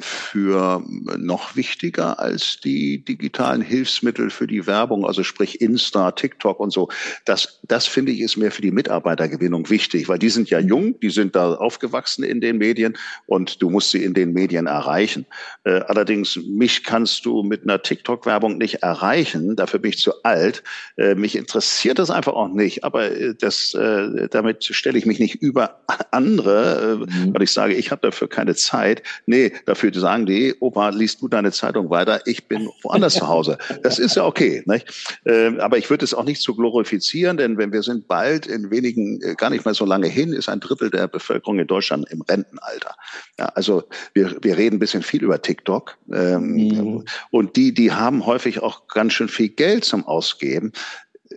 [0.00, 0.82] für
[1.18, 6.88] noch wichtiger als die digitalen Hilfsmittel für die Werbung, also sprich Insta, TikTok und so.
[7.24, 10.98] Das, das finde ich ist mehr für die Mitarbeitergewinnung wichtig, weil die sind ja jung,
[11.00, 12.96] die sind da aufgewachsen in den Medien
[13.26, 15.26] und du musst sie in den Medien erreichen.
[15.64, 20.62] Äh, allerdings, mich kannst du mit einer TikTok-Werbung nicht erreichen, dafür bin ich zu alt.
[20.96, 25.18] Äh, mich interessiert das einfach auch nicht, aber äh, das, äh, damit stelle ich mich
[25.18, 25.80] nicht über
[26.11, 27.34] andere, mhm.
[27.34, 28.95] weil ich sage, ich habe dafür keine Zeit.
[28.97, 29.03] Zeit.
[29.26, 33.59] Nee, dafür sagen die, Opa, liest du deine Zeitung weiter, ich bin woanders zu Hause.
[33.82, 34.62] Das ist ja okay.
[34.66, 34.86] Nicht?
[35.24, 38.70] Ähm, aber ich würde es auch nicht zu glorifizieren, denn wenn wir sind bald in
[38.70, 42.07] wenigen, äh, gar nicht mehr so lange hin, ist ein Drittel der Bevölkerung in Deutschland
[42.11, 42.94] im Rentenalter.
[43.38, 43.84] Ja, also
[44.14, 45.97] wir, wir reden ein bisschen viel über TikTok.
[46.12, 47.05] Ähm, mhm.
[47.30, 50.72] Und die, die haben häufig auch ganz schön viel Geld zum Ausgeben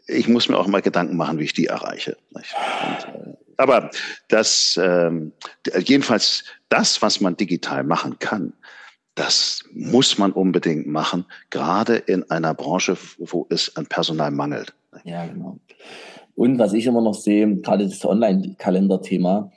[0.05, 2.15] ich muss mir auch mal Gedanken machen, wie ich die erreiche.
[2.31, 3.91] Und, äh, aber
[4.29, 5.33] das ähm,
[5.83, 8.53] jedenfalls das, was man digital machen kann,
[9.15, 14.73] das muss man unbedingt machen, gerade in einer Branche, wo es an Personal mangelt.
[15.03, 15.59] Ja, genau.
[16.35, 19.51] Und was ich immer noch sehe, gerade das Online-Kalender-Thema,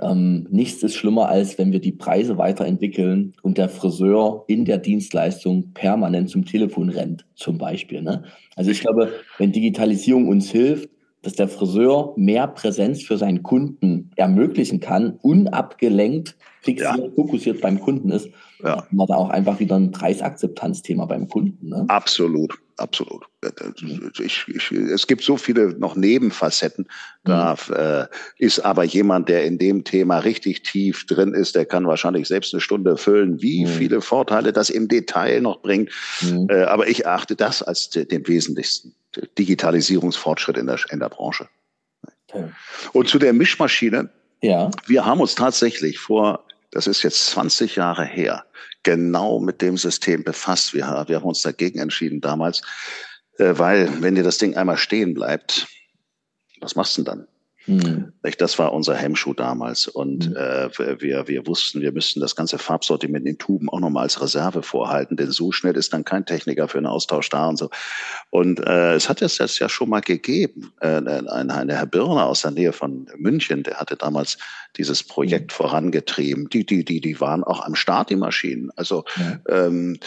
[0.00, 4.78] ähm, nichts ist schlimmer, als wenn wir die Preise weiterentwickeln und der Friseur in der
[4.78, 8.02] Dienstleistung permanent zum Telefon rennt, zum Beispiel.
[8.02, 8.22] Ne?
[8.54, 10.88] Also ich glaube, wenn Digitalisierung uns hilft,
[11.22, 17.10] dass der Friseur mehr Präsenz für seinen Kunden ermöglichen kann, unabgelenkt, fixiert, ja.
[17.14, 18.28] fokussiert beim Kunden ist,
[18.62, 18.86] ja.
[18.90, 21.68] wir da auch einfach wieder ein Preisakzeptanzthema beim Kunden.
[21.68, 21.84] Ne?
[21.88, 23.24] Absolut, absolut.
[24.20, 26.86] Ich, ich, es gibt so viele noch Nebenfacetten.
[27.24, 27.74] Da mhm.
[27.74, 28.06] äh,
[28.38, 32.54] ist aber jemand, der in dem Thema richtig tief drin ist, der kann wahrscheinlich selbst
[32.54, 33.70] eine Stunde füllen, wie mhm.
[33.70, 35.90] viele Vorteile das im Detail noch bringt.
[36.20, 36.48] Mhm.
[36.50, 38.94] Äh, aber ich erachte das als den wesentlichsten
[39.38, 41.48] Digitalisierungsfortschritt in der, in der Branche.
[42.28, 42.50] Okay.
[42.92, 44.10] Und zu der Mischmaschine.
[44.42, 44.70] Ja.
[44.86, 48.44] Wir haben uns tatsächlich vor, das ist jetzt 20 Jahre her,
[48.82, 50.74] genau mit dem System befasst.
[50.74, 52.62] Wir, wir haben uns dagegen entschieden damals,
[53.38, 55.66] äh, weil wenn dir das Ding einmal stehen bleibt,
[56.60, 57.27] was machst du denn dann?
[57.68, 58.12] Mhm.
[58.38, 59.88] Das war unser Hemmschuh damals.
[59.88, 60.36] Und mhm.
[60.36, 64.62] äh, wir, wir wussten, wir müssten das ganze Farbsortiment in Tuben auch nochmal als Reserve
[64.62, 67.70] vorhalten, denn so schnell ist dann kein Techniker für einen Austausch da und so.
[68.30, 70.72] Und äh, es hat es jetzt ja schon mal gegeben.
[70.80, 74.38] Äh, ein, ein Herr Birner aus der Nähe von München, der hatte damals
[74.76, 75.56] dieses Projekt mhm.
[75.56, 76.48] vorangetrieben.
[76.50, 78.70] Die, die, die, die waren auch am Start, die Maschinen.
[78.76, 79.66] Also, ja.
[79.66, 79.98] ähm,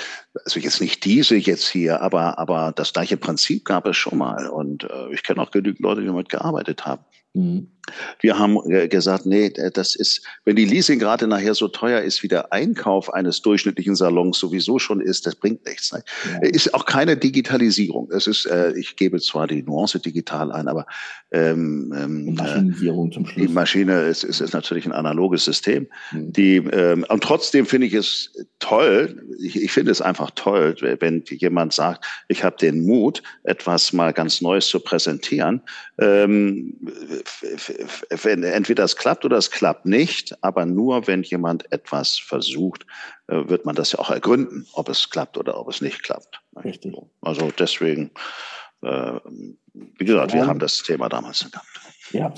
[0.46, 4.48] also jetzt nicht diese jetzt hier, aber, aber das gleiche Prinzip gab es schon mal.
[4.48, 7.04] Und äh, ich kenne auch genügend Leute, die damit gearbeitet haben.
[7.36, 7.68] Mhm.
[8.20, 12.28] Wir haben äh, gesagt, nee, das ist, wenn die Leasingrate nachher so teuer ist, wie
[12.28, 15.92] der Einkauf eines durchschnittlichen Salons sowieso schon ist, das bringt nichts.
[15.92, 16.04] Ne?
[16.42, 16.50] Ja.
[16.50, 18.10] Ist auch keine Digitalisierung.
[18.12, 20.86] Es ist, äh, ich gebe zwar die Nuance digital ein, aber
[21.32, 23.48] ähm, ähm, Maschinisierung zum Schluss.
[23.48, 25.88] Die Maschine ist, ist, ist natürlich ein analoges System.
[26.12, 26.34] Mhm.
[26.34, 31.24] Die, ähm, und trotzdem finde ich es toll, ich, ich finde es einfach toll, wenn
[31.28, 35.62] jemand sagt, ich habe den Mut, etwas mal ganz Neues zu präsentieren.
[36.00, 36.76] Ähm,
[38.10, 42.86] wenn entweder es klappt oder es klappt nicht, aber nur wenn jemand etwas versucht,
[43.28, 46.42] äh, wird man das ja auch ergründen, ob es klappt oder ob es nicht klappt.
[46.64, 46.96] Richtig.
[47.22, 48.12] Also deswegen,
[48.82, 49.20] äh,
[49.74, 51.68] wie gesagt, wir haben das Thema damals gehabt.
[52.12, 52.34] Ja,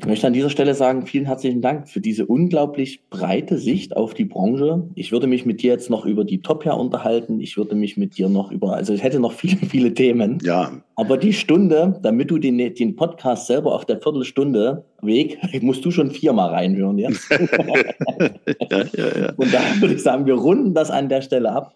[0.00, 4.14] ich möchte an dieser Stelle sagen, vielen herzlichen Dank für diese unglaublich breite Sicht auf
[4.14, 4.88] die Branche.
[4.94, 7.38] Ich würde mich mit dir jetzt noch über die Topia unterhalten.
[7.38, 10.38] Ich würde mich mit dir noch über, also ich hätte noch viele, viele Themen.
[10.42, 10.72] Ja.
[10.96, 15.90] Aber die Stunde, damit du den, den Podcast selber auf der Viertelstunde Weg, musst du
[15.90, 17.30] schon viermal reinhören jetzt.
[18.70, 19.32] ja, ja, ja.
[19.36, 21.74] Und da würde ich sagen, wir runden das an der Stelle ab.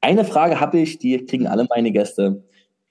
[0.00, 2.42] Eine Frage habe ich, die kriegen alle meine Gäste.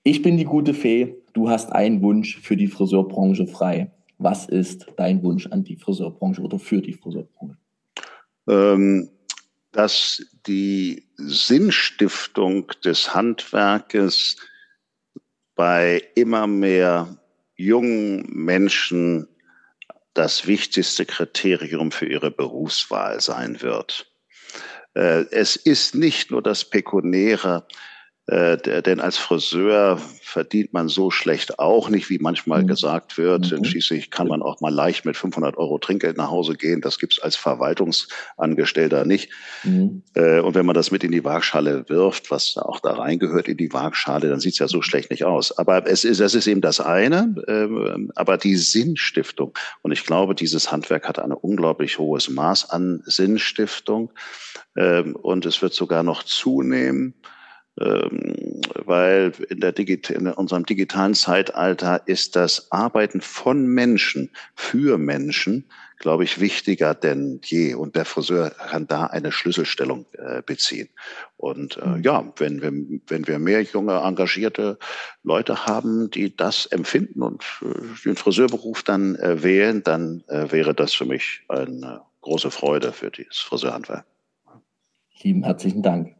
[0.03, 1.17] Ich bin die gute Fee.
[1.33, 3.91] Du hast einen Wunsch für die Friseurbranche frei.
[4.17, 7.57] Was ist dein Wunsch an die Friseurbranche oder für die Friseurbranche?
[8.47, 9.09] Ähm,
[9.71, 14.37] dass die Sinnstiftung des Handwerkes
[15.55, 17.17] bei immer mehr
[17.55, 19.27] jungen Menschen
[20.13, 24.11] das wichtigste Kriterium für ihre Berufswahl sein wird.
[24.95, 27.67] Äh, es ist nicht nur das Pekunäre,
[28.27, 32.67] äh, denn als Friseur verdient man so schlecht auch nicht, wie manchmal mhm.
[32.67, 33.51] gesagt wird.
[33.51, 33.63] Mhm.
[33.63, 36.81] Schließlich kann man auch mal leicht mit 500 Euro Trinkgeld nach Hause gehen.
[36.81, 39.31] Das gibt's als Verwaltungsangestellter nicht.
[39.63, 40.03] Mhm.
[40.13, 43.55] Äh, und wenn man das mit in die Waagschale wirft, was auch da reingehört in
[43.55, 45.57] die Waagschale, dann sieht's ja so schlecht nicht aus.
[45.57, 47.33] Aber es ist, das ist eben das eine.
[47.47, 49.53] Ähm, aber die Sinnstiftung.
[49.83, 54.11] Und ich glaube, dieses Handwerk hat ein unglaublich hohes Maß an Sinnstiftung.
[54.75, 57.13] Ähm, und es wird sogar noch zunehmen.
[57.79, 64.97] Ähm, weil in, der Digit in unserem digitalen Zeitalter ist das Arbeiten von Menschen für
[64.97, 65.65] Menschen,
[65.99, 67.75] glaube ich, wichtiger denn je.
[67.75, 70.89] Und der Friseur kann da eine Schlüsselstellung äh, beziehen.
[71.35, 72.03] Und äh, mhm.
[72.03, 72.71] ja, wenn wir,
[73.07, 74.79] wenn wir mehr junge, engagierte
[75.23, 80.73] Leute haben, die das empfinden und äh, den Friseurberuf dann äh, wählen, dann äh, wäre
[80.73, 84.05] das für mich eine große Freude für dieses Friseurhandwerk.
[85.21, 86.17] Lieben herzlichen Dank.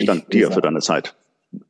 [0.00, 1.14] Ich danke dir für deine Zeit.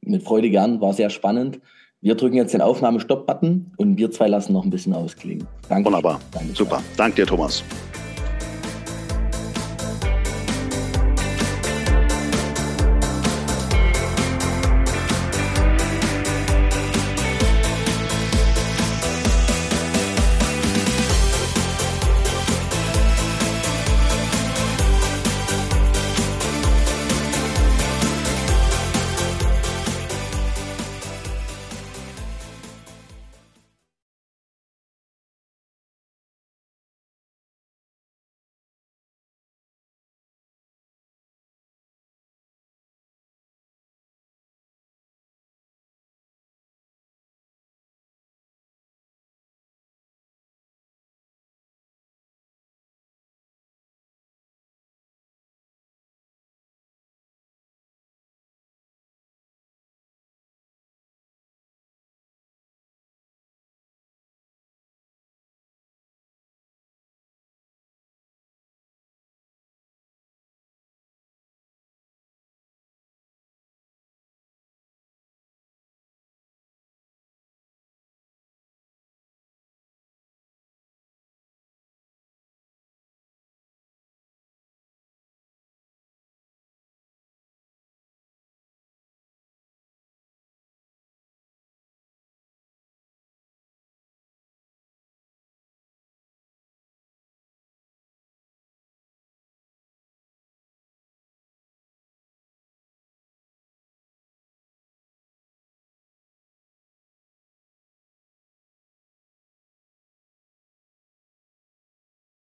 [0.03, 1.61] Mit Freude gern, war sehr spannend.
[2.01, 5.47] Wir drücken jetzt den Aufnahmestopp-Button und wir zwei lassen noch ein bisschen ausklingen.
[5.69, 5.87] Danke.
[5.87, 6.21] Wunderbar.
[6.33, 6.83] Danke Super.
[6.97, 7.63] Danke dir, Thomas.